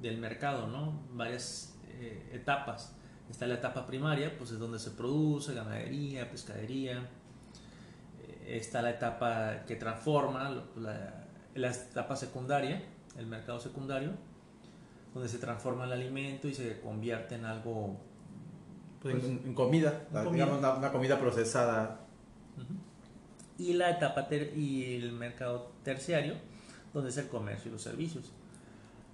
del 0.00 0.18
mercado, 0.18 0.66
¿no? 0.66 0.98
varias 1.12 1.74
eh, 1.88 2.30
etapas. 2.32 2.94
Está 3.30 3.46
la 3.46 3.54
etapa 3.54 3.86
primaria, 3.86 4.36
pues 4.38 4.52
es 4.52 4.58
donde 4.58 4.78
se 4.78 4.92
produce 4.92 5.54
ganadería, 5.54 6.30
pescadería. 6.30 7.08
Eh, 8.22 8.58
está 8.58 8.82
la 8.82 8.90
etapa 8.90 9.64
que 9.66 9.76
transforma, 9.76 10.64
la, 10.76 11.24
la 11.54 11.70
etapa 11.70 12.16
secundaria, 12.16 12.82
el 13.18 13.26
mercado 13.26 13.58
secundario, 13.58 14.12
donde 15.12 15.28
se 15.28 15.38
transforma 15.38 15.84
el 15.84 15.92
alimento 15.92 16.46
y 16.46 16.54
se 16.54 16.80
convierte 16.80 17.34
en 17.34 17.46
algo 17.46 17.98
pues, 19.12 19.24
en, 19.24 19.54
comida, 19.54 20.06
digamos 20.32 20.58
una, 20.58 20.90
comida 20.90 21.18
procesada. 21.18 22.00
Y 23.58 23.72
la 23.74 23.90
etapa 23.90 24.28
y 24.30 24.96
el 24.96 25.12
mercado 25.12 25.72
terciario, 25.82 26.34
donde 26.92 27.10
es 27.10 27.16
el 27.16 27.28
comercio 27.28 27.68
y 27.70 27.72
los 27.72 27.82
servicios. 27.82 28.32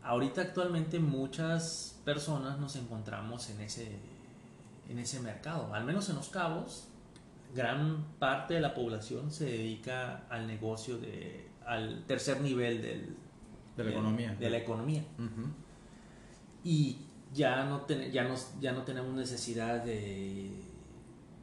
Ahorita 0.03 0.41
actualmente 0.41 0.99
muchas 0.99 2.01
personas 2.05 2.59
nos 2.59 2.77
encontramos 2.77 3.51
en 3.51 3.61
ese, 3.61 3.99
en 4.89 4.99
ese 4.99 5.21
mercado, 5.21 5.73
al 5.73 5.85
menos 5.85 6.09
en 6.09 6.17
los 6.17 6.29
cabos, 6.29 6.89
gran 7.55 8.05
parte 8.19 8.55
de 8.55 8.61
la 8.61 8.75
población 8.75 9.31
se 9.31 9.45
dedica 9.45 10.25
al 10.29 10.47
negocio 10.47 10.99
de, 10.99 11.49
al 11.67 12.05
tercer 12.07 12.41
nivel 12.41 12.83
del, 12.83 13.17
de 13.77 13.85
la 13.85 13.91
economía. 13.91 14.35
De 14.35 14.51
la 14.51 14.57
economía. 14.59 15.05
Y 16.65 16.99
ya 17.33 17.65
no, 17.65 17.87
ya, 17.89 18.35
ya 18.61 18.73
no 18.73 18.83
tenemos 18.83 19.15
necesidad 19.15 19.85
de, 19.85 20.51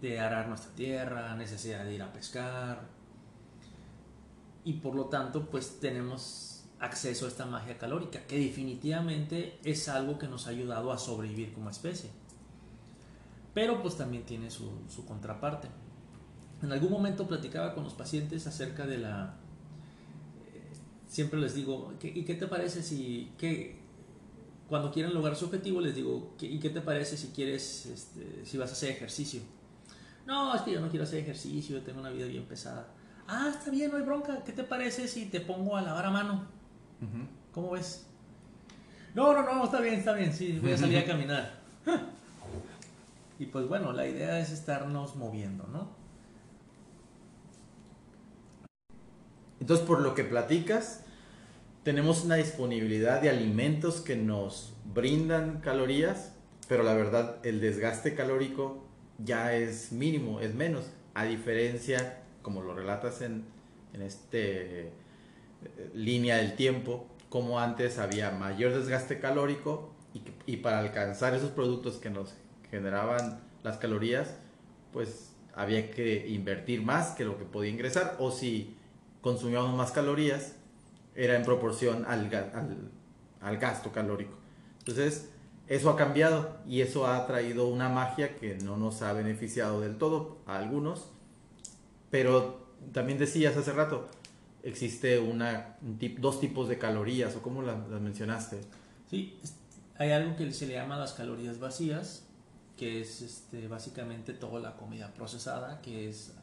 de 0.01 0.19
arar 0.19 0.47
nuestra 0.47 0.71
tierra, 0.75 1.35
necesidad 1.35 1.83
de 1.83 1.95
ir 1.95 2.01
a 2.01 2.11
pescar. 2.11 2.87
Y 4.63 4.73
por 4.73 4.95
lo 4.95 5.05
tanto, 5.05 5.49
pues 5.49 5.79
tenemos 5.79 6.58
acceso 6.79 7.25
a 7.25 7.27
esta 7.27 7.45
magia 7.45 7.77
calórica, 7.77 8.25
que 8.25 8.39
definitivamente 8.39 9.59
es 9.63 9.89
algo 9.89 10.17
que 10.17 10.27
nos 10.27 10.47
ha 10.47 10.51
ayudado 10.51 10.91
a 10.91 10.97
sobrevivir 10.97 11.53
como 11.53 11.69
especie. 11.69 12.09
Pero 13.53 13.81
pues 13.81 13.97
también 13.97 14.23
tiene 14.23 14.49
su, 14.49 14.71
contraparte. 15.07 15.67
En 16.61 16.71
algún 16.71 16.91
momento 16.91 17.27
platicaba 17.27 17.73
con 17.73 17.83
los 17.83 17.93
pacientes 17.93 18.47
acerca 18.47 18.85
de 18.85 18.97
la... 18.97 19.35
Eh, 20.53 20.71
siempre 21.07 21.39
les 21.39 21.55
digo, 21.55 21.93
¿y 22.01 22.23
qué 22.23 22.35
te 22.35 22.47
parece 22.47 22.83
si... 22.83 23.31
Que, 23.37 23.79
cuando 24.67 24.91
quieren 24.91 25.15
lograr 25.15 25.35
su 25.35 25.45
objetivo 25.45 25.81
les 25.81 25.95
digo, 25.95 26.35
¿y 26.39 26.59
qué 26.59 26.69
te 26.69 26.79
parece 26.79 27.17
si 27.17 27.29
quieres, 27.29 27.87
este, 27.87 28.45
si 28.45 28.55
vas 28.57 28.69
a 28.69 28.73
hacer 28.73 28.91
ejercicio? 28.91 29.41
No, 30.27 30.53
es 30.53 30.61
que 30.61 30.71
yo 30.71 30.79
no 30.79 30.89
quiero 30.89 31.05
hacer 31.05 31.19
ejercicio, 31.19 31.81
tengo 31.81 31.99
una 31.99 32.11
vida 32.11 32.27
bien 32.27 32.45
pesada. 32.45 32.87
Ah, 33.27 33.49
está 33.49 33.71
bien, 33.71 33.89
no 33.89 33.97
hay 33.97 34.03
bronca. 34.03 34.43
¿Qué 34.43 34.51
te 34.51 34.63
parece 34.63 35.07
si 35.07 35.25
te 35.25 35.41
pongo 35.41 35.75
a 35.75 35.81
lavar 35.81 36.05
a 36.05 36.11
mano? 36.11 36.58
¿Cómo 37.53 37.71
ves? 37.71 38.05
No, 39.15 39.33
no, 39.33 39.43
no, 39.43 39.65
está 39.65 39.81
bien, 39.81 39.95
está 39.95 40.13
bien, 40.13 40.33
sí, 40.33 40.59
voy 40.61 40.73
a 40.73 40.77
salir 40.77 40.99
a 40.99 41.05
caminar. 41.05 41.59
y 43.39 43.45
pues 43.47 43.67
bueno, 43.67 43.91
la 43.91 44.07
idea 44.07 44.39
es 44.39 44.51
estarnos 44.51 45.15
moviendo, 45.15 45.65
¿no? 45.67 45.89
Entonces, 49.59 49.85
por 49.85 50.01
lo 50.01 50.15
que 50.15 50.23
platicas, 50.23 51.03
tenemos 51.83 52.23
una 52.23 52.35
disponibilidad 52.35 53.21
de 53.21 53.29
alimentos 53.29 54.01
que 54.01 54.15
nos 54.15 54.73
brindan 54.93 55.59
calorías, 55.61 56.33
pero 56.67 56.83
la 56.83 56.93
verdad 56.93 57.37
el 57.43 57.59
desgaste 57.59 58.15
calórico 58.15 58.83
ya 59.17 59.53
es 59.53 59.91
mínimo, 59.91 60.39
es 60.39 60.55
menos, 60.55 60.91
a 61.13 61.25
diferencia, 61.25 62.23
como 62.41 62.61
lo 62.61 62.73
relatas 62.73 63.21
en, 63.21 63.45
en 63.93 64.01
este 64.01 64.91
línea 65.93 66.37
del 66.37 66.55
tiempo, 66.55 67.07
como 67.29 67.59
antes 67.59 67.99
había 67.99 68.31
mayor 68.31 68.73
desgaste 68.73 69.19
calórico 69.19 69.91
y, 70.13 70.21
y 70.51 70.57
para 70.57 70.79
alcanzar 70.79 71.33
esos 71.35 71.51
productos 71.51 71.97
que 71.97 72.09
nos 72.09 72.33
generaban 72.71 73.39
las 73.63 73.77
calorías, 73.77 74.35
pues 74.93 75.31
había 75.53 75.91
que 75.91 76.27
invertir 76.29 76.81
más 76.81 77.09
que 77.11 77.25
lo 77.25 77.37
que 77.37 77.45
podía 77.45 77.71
ingresar 77.71 78.15
o 78.19 78.31
si 78.31 78.75
consumíamos 79.21 79.75
más 79.75 79.91
calorías, 79.91 80.53
era 81.15 81.35
en 81.35 81.43
proporción 81.43 82.05
al, 82.07 82.29
al, 83.41 83.57
gasto 83.57 83.91
calórico. 83.91 84.37
Entonces, 84.79 85.29
eso 85.67 85.89
ha 85.89 85.97
cambiado 85.97 86.57
y 86.65 86.81
eso 86.81 87.07
ha 87.07 87.27
traído 87.27 87.67
una 87.67 87.89
magia 87.89 88.37
que 88.37 88.55
no 88.55 88.77
nos 88.77 89.01
ha 89.01 89.11
beneficiado 89.13 89.81
del 89.81 89.97
todo 89.97 90.37
a 90.45 90.57
algunos. 90.57 91.09
Pero 92.09 92.67
también 92.93 93.19
decías 93.19 93.57
hace 93.57 93.73
rato, 93.73 94.07
existe 94.63 95.19
una, 95.19 95.77
dos 96.19 96.39
tipos 96.39 96.67
de 96.67 96.77
calorías, 96.77 97.35
o 97.35 97.41
cómo 97.41 97.61
las, 97.61 97.77
mencionaste. 98.01 98.61
Sí, 99.09 99.39
hay 99.97 100.11
algo 100.11 100.35
que 100.35 100.51
se 100.51 100.67
le 100.67 100.73
llama 100.73 100.97
las 100.97 101.13
calorías 101.13 101.59
vacías, 101.59 102.25
que 102.77 103.01
es 103.01 103.21
este, 103.21 103.67
básicamente 103.67 104.33
toda 104.33 104.59
la 104.59 104.75
comida 104.77 105.13
procesada, 105.13 105.81
que 105.81 106.09
es 106.09 106.33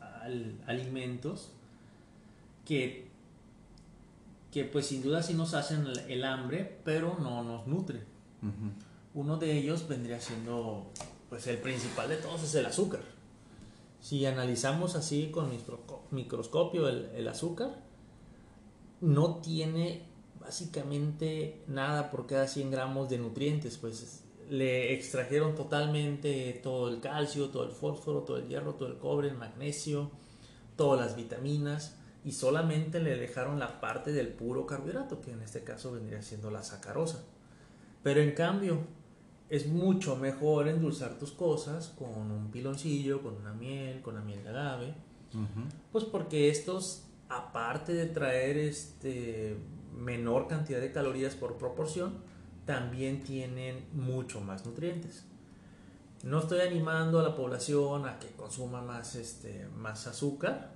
alimentos 0.67 1.53
que 2.65 3.07
que 4.57 4.65
pues 4.65 4.87
sin 4.87 5.03
duda 5.03 5.23
sí 5.23 5.35
nos 5.35 5.53
hacen 5.53 5.87
el, 6.09 6.25
hambre, 6.25 6.81
pero 6.83 7.19
no 7.19 7.45
nos 7.45 7.67
nutre. 7.67 8.01
Uno 9.13 9.37
de 9.37 9.53
ellos 9.53 9.87
vendría 9.87 10.19
siendo, 10.19 10.91
pues 11.29 11.47
el 11.47 11.59
principal 11.59 12.09
de 12.09 12.17
todos 12.17 12.43
es 12.43 12.55
el 12.55 12.65
azúcar. 12.65 13.01
Si 14.01 14.25
analizamos 14.25 14.95
así 14.95 15.31
con 15.31 15.51
microscopio 16.11 16.89
el, 16.89 17.11
el 17.15 17.29
azúcar, 17.29 17.83
no 19.01 19.37
tiene 19.37 20.03
básicamente 20.41 21.63
nada 21.67 22.11
por 22.11 22.27
cada 22.27 22.47
100 22.47 22.71
gramos 22.71 23.09
de 23.09 23.19
nutrientes, 23.19 23.79
pues 23.79 24.23
le 24.49 24.95
extrajeron 24.95 25.55
totalmente 25.55 26.61
todo 26.63 26.89
el 26.89 27.01
calcio, 27.01 27.49
todo 27.49 27.65
el 27.65 27.73
fósforo, 27.73 28.21
todo 28.21 28.37
el 28.39 28.49
hierro, 28.49 28.75
todo 28.75 28.89
el 28.89 28.99
cobre, 28.99 29.29
el 29.29 29.37
magnesio, 29.37 30.11
todas 30.77 31.01
las 31.01 31.17
vitaminas 31.17 31.97
y 32.25 32.33
solamente 32.33 33.01
le 33.01 33.17
dejaron 33.17 33.59
la 33.59 33.81
parte 33.81 34.13
del 34.13 34.29
puro 34.29 34.67
carbohidrato, 34.67 35.21
que 35.21 35.33
en 35.33 35.43
este 35.43 35.63
caso 35.63 35.93
vendría 35.93 36.23
siendo 36.23 36.51
la 36.51 36.63
sacarosa. 36.63 37.25
Pero 38.03 38.21
en 38.21 38.33
cambio, 38.33 38.81
es 39.49 39.69
mucho 39.69 40.17
mejor 40.17 40.69
endulzar 40.69 41.19
tus 41.19 41.31
cosas 41.31 41.95
con 41.97 42.31
un 42.33 42.51
piloncillo, 42.51 43.23
con 43.23 43.37
una 43.37 43.53
miel, 43.53 44.03
con 44.03 44.17
la 44.17 44.23
miel 44.23 44.43
de 44.43 44.49
agave, 44.49 44.95
pues 45.93 46.05
porque 46.05 46.49
estos, 46.49 47.05
aparte 47.29 47.93
de 47.93 48.07
traer 48.07 48.57
este 48.57 49.57
menor 49.97 50.47
cantidad 50.47 50.81
de 50.81 50.93
calorías 50.93 51.35
por 51.35 51.57
proporción, 51.57 52.15
también 52.65 53.23
tienen 53.23 53.87
mucho 53.93 54.41
más 54.41 54.67
nutrientes. 54.67 55.25
No 56.23 56.41
estoy 56.41 56.61
animando 56.61 57.21
a 57.21 57.23
la 57.23 57.37
población 57.37 58.07
a 58.07 58.19
que 58.19 58.29
consuma 58.33 58.83
más, 58.83 59.15
este, 59.15 59.69
más 59.77 60.07
azúcar, 60.07 60.73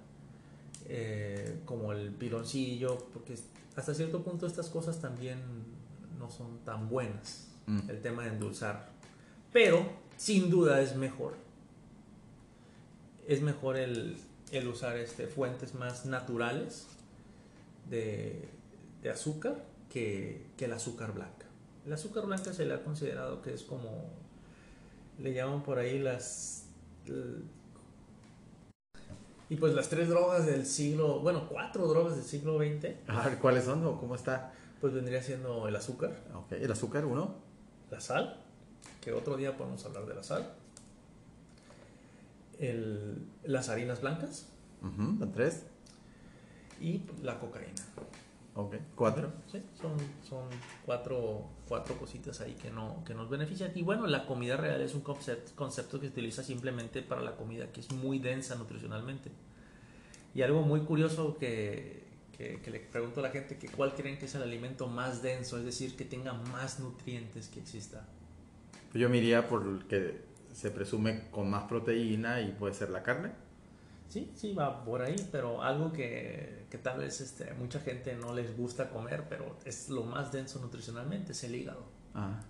eh, 0.87 1.61
como 1.64 1.92
el 1.92 2.11
piloncillo, 2.11 2.99
porque 3.12 3.37
hasta 3.76 3.95
cierto 3.95 4.23
punto 4.23 4.47
estas 4.47 4.69
cosas 4.69 5.00
también 5.00 5.38
no 6.19 6.30
son 6.30 6.59
tan 6.64 6.88
buenas, 6.88 7.49
mm. 7.66 7.90
el 7.90 8.00
tema 8.00 8.25
de 8.25 8.30
endulzar. 8.30 8.90
Pero 9.52 9.85
sin 10.16 10.50
duda 10.50 10.80
es 10.80 10.95
mejor. 10.97 11.35
Es 13.26 13.42
mejor 13.42 13.76
el, 13.76 14.16
el 14.50 14.69
usar 14.69 14.97
este, 14.97 15.26
fuentes 15.26 15.75
más 15.75 16.07
naturales 16.07 16.87
de, 17.88 18.49
de 19.02 19.11
azúcar 19.11 19.64
que, 19.88 20.47
que, 20.57 20.64
el 20.66 20.73
azúcar 20.73 21.12
blanca. 21.12 21.47
El 21.87 21.92
azúcar 21.92 22.26
blanca 22.26 22.52
se 22.52 22.66
le 22.66 22.75
ha 22.75 22.83
considerado 22.83 23.42
que 23.42 23.54
es 23.54 23.62
como, 23.62 24.11
le 25.19 25.35
llaman 25.35 25.62
por 25.62 25.78
ahí 25.78 25.99
las... 25.99 26.66
Y 29.49 29.57
pues 29.57 29.75
las 29.75 29.88
tres 29.88 30.09
drogas 30.09 30.47
del 30.47 30.64
siglo, 30.64 31.19
bueno, 31.21 31.49
cuatro 31.49 31.88
drogas 31.88 32.14
del 32.14 32.25
siglo 32.25 32.59
XX. 32.59 32.95
Ah, 33.09 33.30
¿Cuáles 33.40 33.64
son 33.64 33.85
o 33.85 33.99
cómo 33.99 34.14
está? 34.14 34.52
Pues 34.80 34.95
vendría 34.95 35.23
siendo 35.23 35.66
el 35.66 35.75
azúcar. 35.75 36.16
Ok, 36.35 36.52
el 36.52 36.71
azúcar, 36.71 37.04
uno. 37.04 37.35
La 37.90 38.00
sal, 38.00 38.40
que 39.00 39.12
otro 39.12 39.37
día 39.37 39.57
podemos 39.57 39.85
hablar 39.85 40.07
de 40.07 40.14
la 40.14 40.23
sal. 40.23 40.54
El, 42.61 43.26
las 43.43 43.69
harinas 43.69 44.00
blancas. 44.00 44.49
Uh 44.83 45.26
tres. 45.33 45.67
Y 46.81 47.02
la 47.23 47.38
cocaína. 47.40 47.83
Ok, 48.55 48.75
cuatro. 48.95 49.33
Sí, 49.50 49.62
son, 49.81 49.93
son 50.29 50.45
cuatro, 50.85 51.49
cuatro 51.69 51.97
cositas 51.97 52.40
ahí 52.40 52.55
que, 52.55 52.71
no, 52.71 53.02
que 53.05 53.14
nos 53.14 53.31
benefician. 53.31 53.73
Y 53.75 53.83
bueno, 53.83 54.07
la 54.07 54.26
comida 54.26 54.57
real 54.57 54.81
es 54.83 54.95
un 54.95 55.00
concepto, 55.00 55.52
concepto 55.55 56.00
que 56.00 56.07
se 56.07 56.12
utiliza 56.12 56.43
simplemente 56.43 57.02
para 57.02 57.23
la 57.23 57.37
comida, 57.37 57.73
que 57.73 57.81
es 57.81 57.90
muy 57.93 58.19
densa 58.19 58.57
nutricionalmente. 58.57 59.31
Y 60.35 60.43
algo 60.43 60.62
muy 60.62 60.81
curioso 60.81 61.38
que, 61.38 62.05
que, 62.37 62.61
que, 62.61 62.71
le 62.71 62.81
pregunto 62.81 63.21
a 63.21 63.23
la 63.23 63.31
gente, 63.31 63.57
que 63.57 63.69
cuál 63.69 63.95
creen 63.95 64.19
que 64.19 64.26
es 64.26 64.35
el 64.35 64.43
alimento 64.43 64.87
más 64.87 65.23
denso, 65.23 65.59
es 65.59 65.64
decir, 65.64 65.97
que 65.97 66.05
tenga 66.05 66.33
más 66.33 66.81
nutrientes 66.81 67.49
que 67.49 67.61
exista. 67.61 68.07
Yo 68.95 69.09
me 69.09 69.19
iría 69.19 69.49
por 69.49 69.62
el 69.67 69.87
que 69.87 70.29
se 70.52 70.71
presume 70.71 71.28
con 71.30 71.50
más 71.50 71.64
proteína 71.64 72.40
y 72.40 72.52
puede 72.52 72.75
ser 72.75 72.90
la 72.90 73.02
carne. 73.02 73.33
Sí, 74.09 74.33
sí, 74.35 74.54
va 74.54 74.85
por 74.85 75.02
ahí, 75.02 75.14
pero 75.30 75.62
algo 75.62 75.92
que, 75.92 76.66
que 76.69 76.78
tal 76.78 76.99
vez 76.99 77.21
este, 77.21 77.54
mucha 77.54 77.78
gente 77.80 78.16
no 78.16 78.35
les 78.35 78.57
gusta 78.57 78.90
comer, 78.90 79.26
pero 79.28 79.57
es 79.64 79.88
lo 79.88 80.02
más 80.02 80.33
denso 80.33 80.59
nutricionalmente, 80.59 81.33
es 81.33 81.45
el 81.45 81.54
hígado. 81.54 81.85
Ah. 82.14 82.40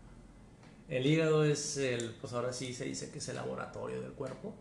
El 0.88 1.06
hígado 1.06 1.44
es 1.44 1.76
el, 1.76 2.14
pues 2.14 2.32
ahora 2.32 2.52
sí 2.52 2.72
se 2.72 2.84
dice 2.84 3.10
que 3.10 3.18
es 3.18 3.28
el 3.28 3.36
laboratorio 3.36 4.00
del 4.00 4.12
cuerpo, 4.12 4.54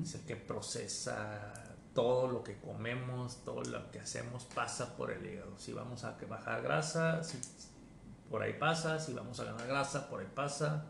es 0.00 0.14
el 0.14 0.20
que 0.20 0.36
procesa 0.36 1.52
todo 1.92 2.28
lo 2.28 2.44
que 2.44 2.56
comemos, 2.58 3.42
todo 3.44 3.62
lo 3.62 3.90
que 3.90 3.98
hacemos 3.98 4.44
pasa 4.44 4.96
por 4.96 5.10
el 5.10 5.26
hígado. 5.26 5.58
Si 5.58 5.72
vamos 5.72 6.04
a 6.04 6.16
bajar 6.28 6.62
grasa, 6.62 7.24
si, 7.24 7.38
por 8.30 8.42
ahí 8.42 8.52
pasa, 8.52 9.00
si 9.00 9.12
vamos 9.12 9.40
a 9.40 9.44
ganar 9.44 9.66
grasa, 9.66 10.08
por 10.08 10.20
ahí 10.20 10.28
pasa. 10.32 10.84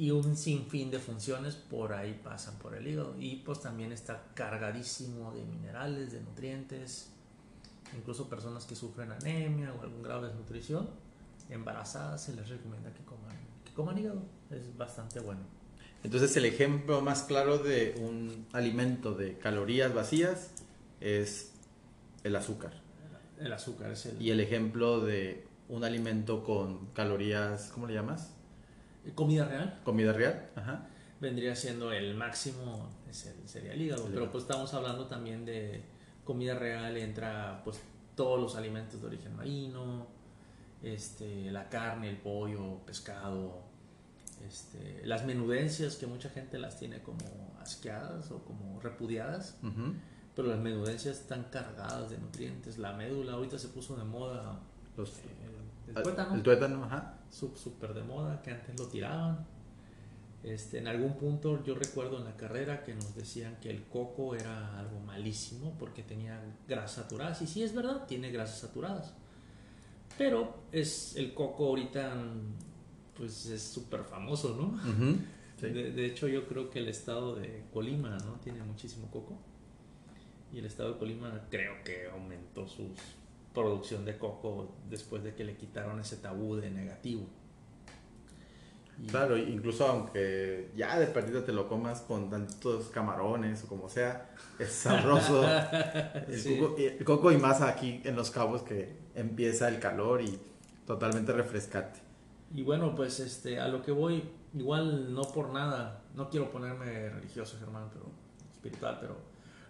Y 0.00 0.12
un 0.12 0.34
sinfín 0.34 0.90
de 0.90 0.98
funciones 0.98 1.56
por 1.56 1.92
ahí 1.92 2.18
pasan 2.24 2.58
por 2.58 2.74
el 2.74 2.86
hígado. 2.86 3.14
Y 3.20 3.36
pues 3.36 3.60
también 3.60 3.92
está 3.92 4.28
cargadísimo 4.32 5.30
de 5.32 5.44
minerales, 5.44 6.10
de 6.10 6.22
nutrientes. 6.22 7.10
Incluso 7.94 8.26
personas 8.26 8.64
que 8.64 8.74
sufren 8.74 9.12
anemia 9.12 9.74
o 9.74 9.82
algún 9.82 10.02
grado 10.02 10.22
de 10.22 10.28
desnutrición, 10.28 10.88
embarazadas, 11.50 12.24
se 12.24 12.34
les 12.34 12.48
recomienda 12.48 12.90
que 12.94 13.04
coman, 13.04 13.36
que 13.62 13.74
coman 13.74 13.98
hígado. 13.98 14.22
Es 14.48 14.74
bastante 14.74 15.20
bueno. 15.20 15.42
Entonces 16.02 16.34
el 16.38 16.46
ejemplo 16.46 17.02
más 17.02 17.24
claro 17.24 17.58
de 17.58 17.94
un 18.00 18.46
alimento 18.54 19.14
de 19.14 19.36
calorías 19.36 19.92
vacías 19.92 20.52
es 21.02 21.52
el 22.24 22.36
azúcar. 22.36 22.72
El 23.38 23.52
azúcar 23.52 23.90
es 23.90 24.06
el... 24.06 24.22
Y 24.22 24.30
el 24.30 24.40
ejemplo 24.40 25.00
de 25.00 25.46
un 25.68 25.84
alimento 25.84 26.42
con 26.42 26.86
calorías, 26.94 27.70
¿cómo 27.74 27.86
le 27.86 27.92
llamas? 27.92 28.39
Comida 29.14 29.44
real. 29.46 29.80
Comida 29.84 30.12
real. 30.12 30.50
Ajá. 30.56 30.86
vendría 31.20 31.54
siendo 31.56 31.92
el 31.92 32.14
máximo 32.14 32.88
es 33.08 33.26
el, 33.26 33.46
sería 33.48 33.72
el 33.74 33.82
hígado 33.82 34.06
El 34.06 34.12
pero 34.14 34.30
pues 34.32 34.44
estamos 34.44 34.72
hablando 34.74 35.06
también 35.06 35.44
de 35.44 35.82
comida 36.24 36.54
real 36.58 36.96
entra 36.96 37.60
pues 37.64 37.78
todos 38.14 38.40
los 38.40 38.56
alimentos 38.56 39.00
de 39.00 39.06
origen 39.06 39.36
marino 39.36 40.06
este 40.82 41.50
la 41.50 41.68
carne 41.68 42.08
el 42.08 42.16
pollo 42.16 42.78
pescado 42.86 43.62
este, 44.46 45.02
las 45.06 45.26
menudencias 45.26 45.96
que 45.96 46.06
mucha 46.06 46.30
gente 46.30 46.58
las 46.58 46.78
tiene 46.78 47.02
como 47.02 47.18
asqueadas 47.60 48.30
o 48.30 48.42
como 48.44 48.80
repudiadas 48.80 49.58
pero 50.34 50.48
las 50.48 50.58
menudencias 50.58 51.20
están 51.20 51.44
cargadas 51.50 52.08
de 52.10 52.16
nutrientes 52.18 52.78
la 52.78 52.92
médula 52.94 53.32
ahorita 53.34 53.58
se 53.58 53.68
puso 53.68 53.96
de 53.96 54.04
moda 54.04 54.58
Los- 54.96 55.10
eh, 55.18 55.58
el, 55.94 56.02
tuétano 56.02 56.34
El 56.34 56.42
tuétano, 56.42 56.84
ajá. 56.84 57.18
súper 57.30 57.94
de 57.94 58.02
moda, 58.02 58.40
que 58.42 58.50
antes 58.50 58.78
lo 58.78 58.86
tiraban. 58.86 59.46
Este, 60.42 60.78
en 60.78 60.88
algún 60.88 61.18
punto 61.18 61.62
yo 61.64 61.74
recuerdo 61.74 62.16
en 62.16 62.24
la 62.24 62.34
carrera 62.36 62.82
que 62.82 62.94
nos 62.94 63.14
decían 63.14 63.58
que 63.60 63.68
el 63.68 63.84
coco 63.84 64.34
era 64.34 64.78
algo 64.78 64.98
malísimo 65.00 65.76
porque 65.78 66.02
tenía 66.02 66.40
grasas 66.66 67.04
saturadas. 67.04 67.42
Y 67.42 67.46
sí 67.46 67.62
es 67.62 67.74
verdad, 67.74 68.06
tiene 68.06 68.30
grasas 68.30 68.60
saturadas. 68.60 69.14
Pero 70.16 70.54
es 70.72 71.16
el 71.16 71.34
coco 71.34 71.66
ahorita 71.66 72.14
pues 73.16 73.46
es 73.46 73.62
súper 73.62 74.04
famoso, 74.04 74.56
¿no? 74.56 74.80
Sí. 75.58 75.66
De, 75.66 75.92
de 75.92 76.06
hecho 76.06 76.26
yo 76.26 76.46
creo 76.46 76.70
que 76.70 76.78
el 76.78 76.88
estado 76.88 77.34
de 77.34 77.64
Colima, 77.70 78.16
¿no? 78.24 78.32
Tiene 78.42 78.62
muchísimo 78.62 79.10
coco. 79.10 79.38
Y 80.52 80.58
el 80.58 80.64
estado 80.64 80.94
de 80.94 80.98
Colima 80.98 81.46
creo 81.50 81.74
que 81.84 82.08
aumentó 82.08 82.66
su 82.66 82.88
producción 83.54 84.04
de 84.04 84.16
coco 84.18 84.76
después 84.88 85.22
de 85.24 85.34
que 85.34 85.44
le 85.44 85.56
quitaron 85.56 85.98
ese 86.00 86.16
tabú 86.16 86.56
de 86.56 86.70
negativo. 86.70 87.26
Y- 89.02 89.06
Claro, 89.06 89.36
incluso 89.38 89.86
aunque 89.86 90.70
ya 90.76 90.98
de 90.98 91.06
perdida 91.06 91.44
te 91.44 91.52
lo 91.52 91.66
comas 91.68 92.02
con 92.02 92.28
tantos 92.28 92.88
camarones 92.90 93.64
o 93.64 93.68
como 93.68 93.88
sea, 93.88 94.30
es 94.58 94.70
sabroso. 94.72 95.42
el, 96.28 96.38
Sí. 96.38 96.58
coco, 96.58 96.76
el 96.78 97.04
coco 97.04 97.32
y 97.32 97.38
más 97.38 97.62
aquí 97.62 98.02
en 98.04 98.14
Los 98.14 98.30
Cabos 98.30 98.62
que 98.62 98.94
empieza 99.14 99.68
el 99.68 99.80
calor 99.80 100.20
y 100.20 100.38
totalmente 100.86 101.32
refrescante. 101.32 102.00
Y 102.54 102.62
bueno, 102.62 102.94
pues 102.94 103.20
este, 103.20 103.58
a 103.60 103.68
lo 103.68 103.80
que 103.82 103.92
voy, 103.92 104.22
igual 104.54 105.14
no 105.14 105.22
por 105.22 105.50
nada, 105.50 106.02
no 106.14 106.28
quiero 106.28 106.50
ponerme 106.50 107.08
religioso, 107.08 107.56
Germán, 107.58 107.88
pero 107.92 108.06
espiritual, 108.52 108.98
pero 109.00 109.16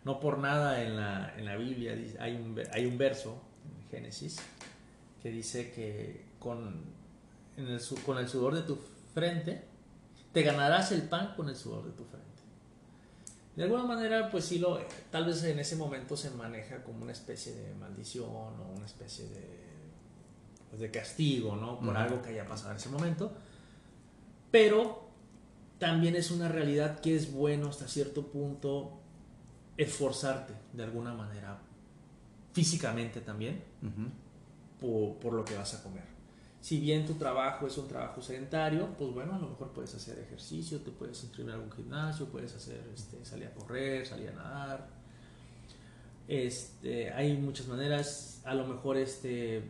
no 0.04 0.18
por 0.18 0.38
nada 0.38 0.82
en 0.82 0.96
la, 0.96 1.34
en 1.36 1.44
la 1.44 1.56
Biblia 1.56 1.92
hay 2.18 2.34
un, 2.36 2.58
hay 2.72 2.86
un 2.86 2.96
verso 2.98 3.40
Génesis 3.90 4.38
que 5.22 5.30
dice 5.30 5.70
que 5.72 6.24
con, 6.38 6.84
en 7.56 7.66
el, 7.66 7.80
con 8.06 8.18
el 8.18 8.28
sudor 8.28 8.54
de 8.54 8.62
tu 8.62 8.78
frente 9.14 9.62
te 10.32 10.42
ganarás 10.42 10.92
el 10.92 11.02
pan 11.02 11.34
con 11.36 11.48
el 11.48 11.56
sudor 11.56 11.84
de 11.84 11.92
tu 11.92 12.04
frente. 12.04 12.30
De 13.56 13.64
alguna 13.64 13.84
manera, 13.84 14.30
pues 14.30 14.44
sí, 14.44 14.58
lo, 14.58 14.78
tal 15.10 15.26
vez 15.26 15.42
en 15.44 15.58
ese 15.58 15.76
momento 15.76 16.16
se 16.16 16.30
maneja 16.30 16.82
como 16.82 17.02
una 17.02 17.12
especie 17.12 17.52
de 17.54 17.74
maldición 17.74 18.28
o 18.30 18.72
una 18.76 18.86
especie 18.86 19.26
de, 19.28 19.44
pues, 20.70 20.80
de 20.80 20.90
castigo, 20.90 21.56
¿no? 21.56 21.78
Por 21.80 21.96
algo 21.96 22.22
que 22.22 22.30
haya 22.30 22.46
pasado 22.46 22.70
en 22.70 22.76
ese 22.76 22.88
momento. 22.88 23.32
Pero 24.50 25.10
también 25.78 26.14
es 26.16 26.30
una 26.30 26.48
realidad 26.48 27.00
que 27.00 27.16
es 27.16 27.32
bueno 27.32 27.68
hasta 27.68 27.88
cierto 27.88 28.28
punto 28.28 29.00
esforzarte 29.76 30.52
de 30.72 30.84
alguna 30.84 31.12
manera, 31.12 31.58
físicamente 32.52 33.20
también, 33.20 33.62
Ujú. 33.82 34.10
por, 34.80 35.18
por 35.20 35.32
lo 35.34 35.44
que 35.44 35.54
vas 35.56 35.74
a 35.74 35.82
comer. 35.82 36.04
Si 36.60 36.78
bien 36.78 37.06
tu 37.06 37.14
trabajo 37.14 37.66
es 37.66 37.78
un 37.78 37.88
trabajo 37.88 38.20
sedentario, 38.20 38.88
pues 38.98 39.14
bueno, 39.14 39.34
a 39.34 39.38
lo 39.38 39.48
mejor 39.48 39.72
puedes 39.72 39.94
hacer 39.94 40.18
ejercicio, 40.18 40.80
te 40.80 40.90
puedes 40.90 41.22
inscribir 41.22 41.52
a 41.52 41.54
algún 41.54 41.72
gimnasio, 41.72 42.26
puedes 42.26 42.54
hacer, 42.54 42.82
este, 42.94 43.24
salir 43.24 43.46
a 43.46 43.54
correr, 43.54 44.06
salir 44.06 44.28
a 44.28 44.32
nadar. 44.32 44.88
Este, 46.28 47.10
hay 47.12 47.36
muchas 47.38 47.66
maneras, 47.66 48.42
a 48.44 48.54
lo 48.54 48.66
mejor 48.66 48.98
este, 48.98 49.64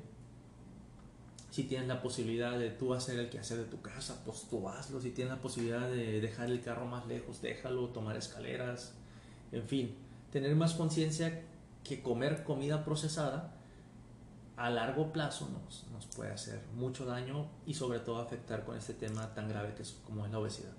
si 1.50 1.62
tienes 1.64 1.86
la 1.86 2.02
posibilidad 2.02 2.58
de 2.58 2.70
tú 2.70 2.92
hacer 2.92 3.18
el 3.20 3.30
quehacer 3.30 3.58
de 3.58 3.64
tu 3.64 3.80
casa, 3.80 4.22
pues 4.24 4.46
tú 4.50 4.68
hazlo. 4.68 5.00
Si 5.00 5.10
tienes 5.10 5.32
la 5.34 5.40
posibilidad 5.40 5.88
de 5.88 6.20
dejar 6.20 6.50
el 6.50 6.60
carro 6.60 6.86
más 6.86 7.06
lejos, 7.06 7.40
déjalo, 7.40 7.88
tomar 7.90 8.16
escaleras, 8.16 8.94
en 9.52 9.62
fin, 9.62 9.94
tener 10.32 10.56
más 10.56 10.74
conciencia 10.74 11.42
que 11.84 12.02
comer 12.02 12.44
comida 12.44 12.84
procesada 12.84 13.54
a 14.56 14.68
largo 14.70 15.12
plazo 15.12 15.48
nos, 15.48 15.86
nos 15.92 16.06
puede 16.06 16.32
hacer 16.32 16.60
mucho 16.74 17.06
daño 17.06 17.46
y 17.66 17.74
sobre 17.74 17.98
todo 18.00 18.20
afectar 18.20 18.64
con 18.64 18.76
este 18.76 18.92
tema 18.94 19.32
tan 19.34 19.48
grave 19.48 19.72
que 19.74 19.82
es 19.82 19.98
como 20.04 20.26
es 20.26 20.32
la 20.32 20.38
obesidad. 20.38 20.72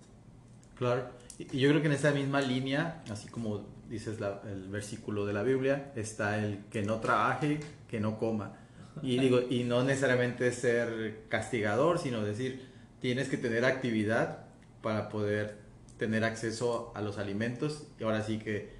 Claro. 0.75 1.09
Y 1.39 1.59
yo 1.59 1.69
creo 1.69 1.81
que 1.81 1.87
en 1.87 1.93
esa 1.93 2.11
misma 2.11 2.41
línea, 2.41 3.03
así 3.09 3.27
como 3.29 3.65
dices 3.89 4.19
la- 4.19 4.41
el 4.45 4.67
versículo 4.69 5.25
de 5.25 5.33
la 5.33 5.43
Biblia, 5.43 5.91
está 5.95 6.37
el 6.37 6.65
que 6.65 6.81
no 6.83 6.99
trabaje, 6.99 7.59
que 7.87 7.99
no 7.99 8.17
coma. 8.17 8.53
Y 9.01 9.17
digo, 9.19 9.39
y 9.49 9.63
no 9.63 9.83
necesariamente 9.83 10.51
ser 10.51 11.23
castigador, 11.29 11.97
sino 11.97 12.21
decir, 12.23 12.67
tienes 12.99 13.29
que 13.29 13.37
tener 13.37 13.63
actividad 13.65 14.45
para 14.83 15.09
poder 15.09 15.57
tener 15.97 16.23
acceso 16.23 16.91
a 16.95 17.01
los 17.01 17.17
alimentos 17.17 17.87
y 17.99 18.03
ahora 18.03 18.21
sí 18.23 18.37
que 18.37 18.73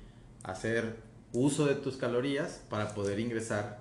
hacer 0.43 0.97
uso 1.33 1.65
de 1.65 1.75
tus 1.75 1.97
calorías 1.97 2.63
para 2.69 2.93
poder 2.93 3.19
ingresar 3.19 3.79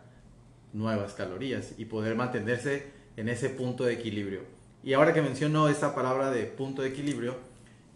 nuevas 0.72 1.14
calorías 1.14 1.74
y 1.78 1.86
poder 1.86 2.14
mantenerse 2.14 2.90
en 3.16 3.28
ese 3.28 3.50
punto 3.50 3.84
de 3.84 3.94
equilibrio. 3.94 4.42
Y 4.82 4.94
ahora 4.94 5.12
que 5.12 5.22
menciono 5.22 5.68
esta 5.68 5.94
palabra 5.94 6.30
de 6.30 6.44
punto 6.44 6.82
de 6.82 6.88
equilibrio, 6.88 7.36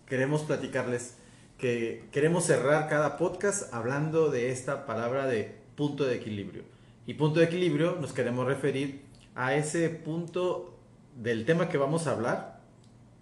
queremos 0.06 0.42
platicarles 0.42 1.16
que 1.56 2.04
queremos 2.12 2.44
cerrar 2.44 2.88
cada 2.88 3.16
podcast 3.16 3.72
hablando 3.72 4.30
de 4.30 4.50
esta 4.50 4.86
palabra 4.86 5.26
de 5.26 5.54
punto 5.76 6.04
de 6.04 6.16
equilibrio. 6.16 6.62
Y 7.06 7.14
punto 7.14 7.40
de 7.40 7.46
equilibrio 7.46 7.96
nos 8.00 8.12
queremos 8.12 8.46
referir 8.46 9.02
a 9.34 9.54
ese 9.54 9.88
punto 9.88 10.76
del 11.16 11.44
tema 11.44 11.68
que 11.68 11.78
vamos 11.78 12.06
a 12.06 12.12
hablar, 12.12 12.60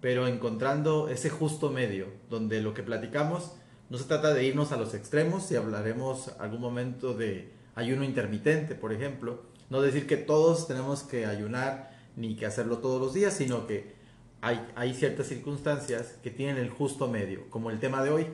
pero 0.01 0.27
encontrando 0.27 1.09
ese 1.09 1.29
justo 1.29 1.69
medio, 1.69 2.07
donde 2.29 2.61
lo 2.61 2.73
que 2.73 2.83
platicamos 2.83 3.53
no 3.93 3.99
se 3.99 4.05
trata 4.05 4.33
de 4.33 4.43
irnos 4.43 4.71
a 4.71 4.77
los 4.77 4.95
extremos, 4.95 5.45
si 5.45 5.55
hablaremos 5.55 6.29
algún 6.39 6.59
momento 6.59 7.13
de 7.13 7.53
ayuno 7.75 8.03
intermitente, 8.03 8.73
por 8.73 8.91
ejemplo, 8.91 9.43
no 9.69 9.83
decir 9.83 10.07
que 10.07 10.17
todos 10.17 10.67
tenemos 10.67 11.03
que 11.03 11.27
ayunar 11.27 11.95
ni 12.15 12.35
que 12.35 12.47
hacerlo 12.47 12.79
todos 12.79 12.99
los 12.99 13.13
días, 13.13 13.35
sino 13.35 13.67
que 13.67 13.93
hay, 14.41 14.67
hay 14.75 14.95
ciertas 14.95 15.27
circunstancias 15.27 16.15
que 16.23 16.31
tienen 16.31 16.57
el 16.57 16.71
justo 16.71 17.07
medio, 17.07 17.47
como 17.51 17.69
el 17.69 17.79
tema 17.79 18.03
de 18.03 18.09
hoy. 18.09 18.27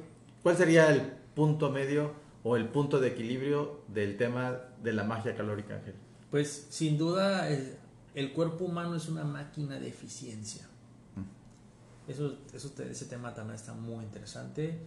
¿Cuál 0.44 0.56
sería 0.56 0.94
el 0.94 1.02
punto 1.36 1.70
medio 1.70 2.14
o 2.44 2.56
el 2.56 2.70
punto 2.70 3.02
de 3.02 3.10
equilibrio 3.10 3.82
del 3.90 4.16
tema 4.16 4.62
de 4.82 4.94
la 4.94 5.04
magia 5.04 5.36
calórica, 5.36 5.76
Ángel? 5.76 5.96
Pues 6.32 6.68
sin 6.70 6.98
duda 6.98 7.50
el, 7.50 7.76
el 8.16 8.32
cuerpo 8.32 8.64
humano 8.64 8.96
es 8.96 9.10
una 9.10 9.26
máquina 9.26 9.78
de 9.78 9.90
eficiencia. 9.90 10.70
Mm. 11.18 12.10
Eso, 12.10 12.38
eso, 12.54 12.72
ese 12.82 13.06
tema 13.08 13.36
también 13.36 13.56
está 13.56 13.74
muy 13.74 14.06
interesante. 14.06 14.80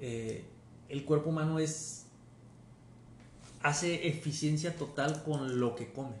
Eh, 0.00 0.44
el 0.88 1.04
cuerpo 1.04 1.30
humano 1.30 1.58
es 1.58 2.06
hace 3.62 4.08
eficiencia 4.08 4.76
total 4.76 5.22
con 5.22 5.60
lo 5.60 5.76
que 5.76 5.92
come 5.92 6.16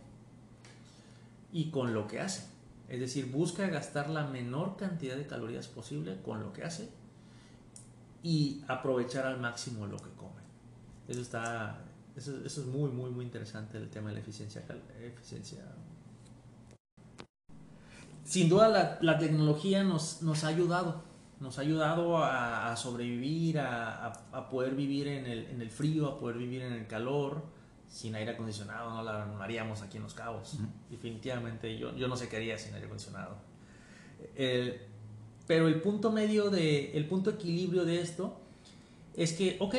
y 1.52 1.70
con 1.70 1.94
lo 1.94 2.06
que 2.06 2.20
hace. 2.20 2.44
Es 2.88 3.00
decir, 3.00 3.30
busca 3.30 3.66
gastar 3.68 4.10
la 4.10 4.26
menor 4.26 4.76
cantidad 4.76 5.16
de 5.16 5.26
calorías 5.26 5.68
posible 5.68 6.18
con 6.24 6.40
lo 6.40 6.52
que 6.52 6.64
hace 6.64 6.88
y 8.22 8.62
aprovechar 8.68 9.26
al 9.26 9.40
máximo 9.40 9.86
lo 9.86 9.96
que 9.96 10.10
come. 10.10 10.40
Eso 11.08 11.20
está, 11.20 11.78
eso, 12.16 12.44
es 12.44 12.58
muy, 12.58 12.90
muy, 12.90 13.10
muy 13.10 13.24
interesante 13.24 13.78
el 13.78 13.88
tema 13.88 14.08
de 14.08 14.16
la 14.16 14.20
eficiencia. 14.20 14.62
eficiencia. 15.00 15.60
Sin 18.24 18.48
duda 18.48 18.68
la, 18.68 18.98
la 19.00 19.18
tecnología 19.18 19.82
nos, 19.82 20.22
nos, 20.22 20.44
ha 20.44 20.48
ayudado, 20.48 21.02
nos 21.40 21.58
ha 21.58 21.62
ayudado 21.62 22.18
a, 22.22 22.76
sobrevivir, 22.76 23.58
a, 23.58 24.12
a, 24.30 24.48
poder 24.50 24.74
vivir 24.74 25.08
en 25.08 25.26
el, 25.26 25.46
en 25.46 25.62
el, 25.62 25.70
frío, 25.70 26.06
a 26.06 26.18
poder 26.18 26.36
vivir 26.36 26.60
en 26.60 26.74
el 26.74 26.86
calor, 26.86 27.42
sin 27.88 28.14
aire 28.14 28.32
acondicionado, 28.32 28.90
no 28.90 29.02
la 29.02 29.24
haríamos 29.42 29.80
aquí 29.80 29.96
en 29.96 30.02
Los 30.02 30.14
Cabos. 30.14 30.58
Definitivamente, 30.90 31.78
yo, 31.78 31.96
yo 31.96 32.08
no 32.08 32.16
sé 32.16 32.28
qué 32.28 32.36
haría 32.36 32.58
sin 32.58 32.74
aire 32.74 32.86
acondicionado. 32.86 33.36
pero 35.46 35.66
el 35.66 35.80
punto 35.80 36.12
medio 36.12 36.50
de, 36.50 36.96
el 36.96 37.06
punto 37.06 37.30
equilibrio 37.30 37.86
de 37.86 38.02
esto 38.02 38.38
es 39.16 39.32
que, 39.32 39.56
ok, 39.60 39.76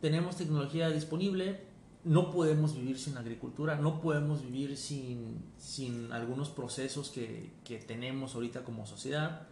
tenemos 0.00 0.36
tecnología 0.36 0.88
disponible, 0.90 1.60
no 2.04 2.30
podemos 2.30 2.74
vivir 2.74 2.98
sin 2.98 3.18
agricultura, 3.18 3.76
no 3.76 4.00
podemos 4.00 4.42
vivir 4.42 4.78
sin, 4.78 5.42
sin 5.58 6.10
algunos 6.10 6.48
procesos 6.48 7.10
que, 7.10 7.52
que 7.64 7.78
tenemos 7.78 8.34
ahorita 8.34 8.64
como 8.64 8.86
sociedad, 8.86 9.46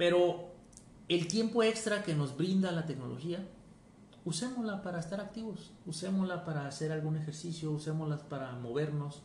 pero 0.00 0.48
el 1.08 1.28
tiempo 1.28 1.62
extra 1.62 2.02
que 2.02 2.14
nos 2.14 2.34
brinda 2.34 2.72
la 2.72 2.86
tecnología, 2.86 3.46
usémosla 4.24 4.82
para 4.82 4.98
estar 4.98 5.20
activos, 5.20 5.72
usémosla 5.84 6.46
para 6.46 6.66
hacer 6.66 6.90
algún 6.90 7.18
ejercicio, 7.18 7.70
usémosla 7.70 8.16
para 8.16 8.52
movernos, 8.52 9.20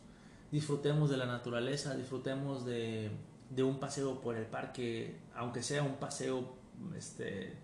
disfrutemos 0.52 1.08
de 1.08 1.16
la 1.16 1.24
naturaleza, 1.24 1.96
disfrutemos 1.96 2.66
de, 2.66 3.10
de 3.48 3.62
un 3.62 3.80
paseo 3.80 4.20
por 4.20 4.36
el 4.36 4.44
parque, 4.44 5.16
aunque 5.34 5.62
sea 5.62 5.82
un 5.82 5.94
paseo 5.94 6.52
este, 6.94 7.56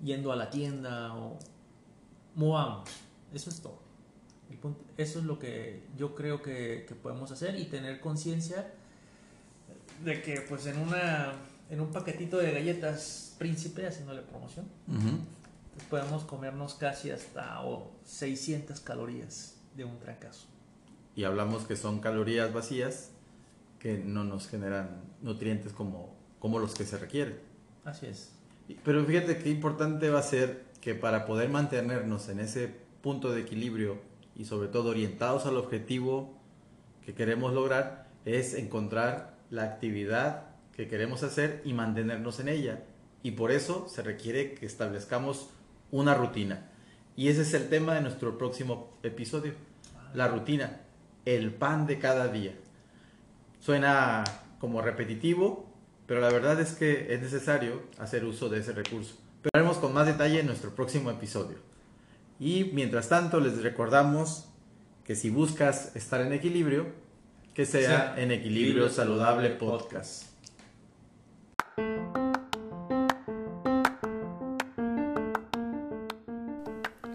yendo 0.00 0.30
a 0.30 0.36
la 0.36 0.48
tienda 0.48 1.16
o 1.16 1.40
movamos. 2.36 2.88
Eso 3.34 3.50
es 3.50 3.60
todo. 3.60 3.80
eso 4.96 5.18
es 5.18 5.24
lo 5.24 5.40
que 5.40 5.88
yo 5.96 6.14
creo 6.14 6.40
que, 6.40 6.84
que 6.86 6.94
podemos 6.94 7.32
hacer 7.32 7.58
y 7.58 7.64
tener 7.64 7.98
conciencia 7.98 8.74
de 10.04 10.22
que 10.22 10.40
pues 10.48 10.66
en 10.66 10.78
una 10.78 11.32
en 11.72 11.80
un 11.80 11.90
paquetito 11.90 12.36
de 12.36 12.52
galletas 12.52 13.34
príncipe 13.38 13.86
haciéndole 13.86 14.20
promoción 14.20 14.66
podemos 15.88 16.24
comernos 16.24 16.74
casi 16.74 17.10
hasta 17.10 17.60
600 18.04 18.78
calorías 18.80 19.56
de 19.74 19.84
un 19.84 19.96
fracaso. 19.98 20.46
Y 21.16 21.24
hablamos 21.24 21.64
que 21.64 21.76
son 21.76 22.00
calorías 22.00 22.52
vacías 22.52 23.10
que 23.78 23.98
no 23.98 24.22
nos 24.22 24.48
generan 24.48 25.02
nutrientes 25.22 25.72
como, 25.72 26.14
como 26.38 26.58
los 26.58 26.74
que 26.74 26.84
se 26.84 26.98
requieren. 26.98 27.40
Así 27.84 28.06
es. 28.06 28.32
Pero 28.84 29.04
fíjate 29.04 29.38
qué 29.38 29.48
importante 29.48 30.10
va 30.10 30.20
a 30.20 30.22
ser 30.22 30.64
que 30.82 30.94
para 30.94 31.24
poder 31.24 31.48
mantenernos 31.48 32.28
en 32.28 32.40
ese 32.40 32.68
punto 33.02 33.32
de 33.32 33.40
equilibrio 33.40 33.98
y 34.36 34.44
sobre 34.44 34.68
todo 34.68 34.90
orientados 34.90 35.46
al 35.46 35.56
objetivo 35.56 36.38
que 37.04 37.14
queremos 37.14 37.54
lograr 37.54 38.08
es 38.26 38.54
encontrar 38.54 39.36
la 39.50 39.64
actividad 39.64 40.51
que 40.76 40.88
queremos 40.88 41.22
hacer 41.22 41.62
y 41.64 41.72
mantenernos 41.72 42.40
en 42.40 42.48
ella. 42.48 42.82
Y 43.22 43.32
por 43.32 43.52
eso 43.52 43.88
se 43.88 44.02
requiere 44.02 44.54
que 44.54 44.66
establezcamos 44.66 45.50
una 45.90 46.14
rutina. 46.14 46.68
Y 47.16 47.28
ese 47.28 47.42
es 47.42 47.54
el 47.54 47.68
tema 47.68 47.94
de 47.94 48.00
nuestro 48.00 48.38
próximo 48.38 48.96
episodio. 49.02 49.52
La 50.14 50.28
rutina, 50.28 50.80
el 51.24 51.52
pan 51.52 51.86
de 51.86 51.98
cada 51.98 52.28
día. 52.28 52.54
Suena 53.60 54.24
como 54.58 54.80
repetitivo, 54.82 55.70
pero 56.06 56.20
la 56.20 56.30
verdad 56.30 56.60
es 56.60 56.72
que 56.72 57.14
es 57.14 57.20
necesario 57.20 57.82
hacer 57.98 58.24
uso 58.24 58.48
de 58.48 58.60
ese 58.60 58.72
recurso. 58.72 59.16
Pero 59.42 59.50
haremos 59.54 59.76
con 59.76 59.92
más 59.92 60.06
detalle 60.06 60.40
en 60.40 60.46
nuestro 60.46 60.74
próximo 60.74 61.10
episodio. 61.10 61.58
Y 62.40 62.70
mientras 62.72 63.08
tanto 63.08 63.40
les 63.40 63.62
recordamos 63.62 64.48
que 65.04 65.14
si 65.14 65.30
buscas 65.30 65.94
estar 65.94 66.20
en 66.20 66.32
equilibrio, 66.32 66.86
que 67.54 67.66
sea 67.66 68.14
en 68.16 68.30
Equilibrio 68.30 68.88
Saludable 68.88 69.50
Podcast. 69.50 70.31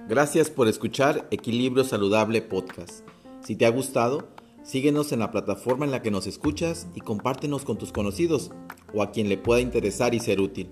Gracias 0.09 0.49
por 0.49 0.69
escuchar 0.69 1.27
Equilibrio 1.31 1.83
Saludable 1.83 2.41
Podcast. 2.41 3.05
Si 3.41 3.57
te 3.57 3.65
ha 3.65 3.69
gustado, 3.69 4.29
síguenos 4.63 5.11
en 5.11 5.19
la 5.19 5.31
plataforma 5.31 5.83
en 5.83 5.91
la 5.91 6.01
que 6.01 6.11
nos 6.11 6.27
escuchas 6.27 6.87
y 6.95 7.01
compártenos 7.01 7.65
con 7.65 7.77
tus 7.77 7.91
conocidos 7.91 8.51
o 8.93 9.03
a 9.03 9.11
quien 9.11 9.27
le 9.27 9.37
pueda 9.37 9.59
interesar 9.59 10.15
y 10.15 10.21
ser 10.21 10.39
útil. 10.39 10.69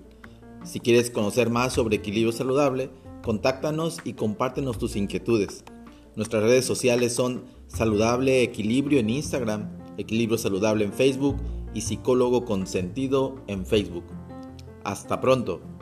Si 0.64 0.80
quieres 0.80 1.10
conocer 1.10 1.50
más 1.50 1.74
sobre 1.74 1.96
equilibrio 1.96 2.32
saludable, 2.32 2.88
contáctanos 3.22 3.98
y 4.04 4.14
compártenos 4.14 4.78
tus 4.78 4.96
inquietudes. 4.96 5.64
Nuestras 6.14 6.42
redes 6.42 6.64
sociales 6.64 7.14
son 7.14 7.44
Saludable 7.66 8.42
Equilibrio 8.42 9.00
en 9.00 9.10
Instagram, 9.10 9.68
Equilibrio 9.98 10.38
Saludable 10.38 10.86
en 10.86 10.94
Facebook 10.94 11.36
y 11.74 11.82
Psicólogo 11.82 12.46
con 12.46 12.66
Sentido 12.66 13.34
en 13.48 13.66
Facebook. 13.66 14.04
Hasta 14.82 15.20
pronto. 15.20 15.75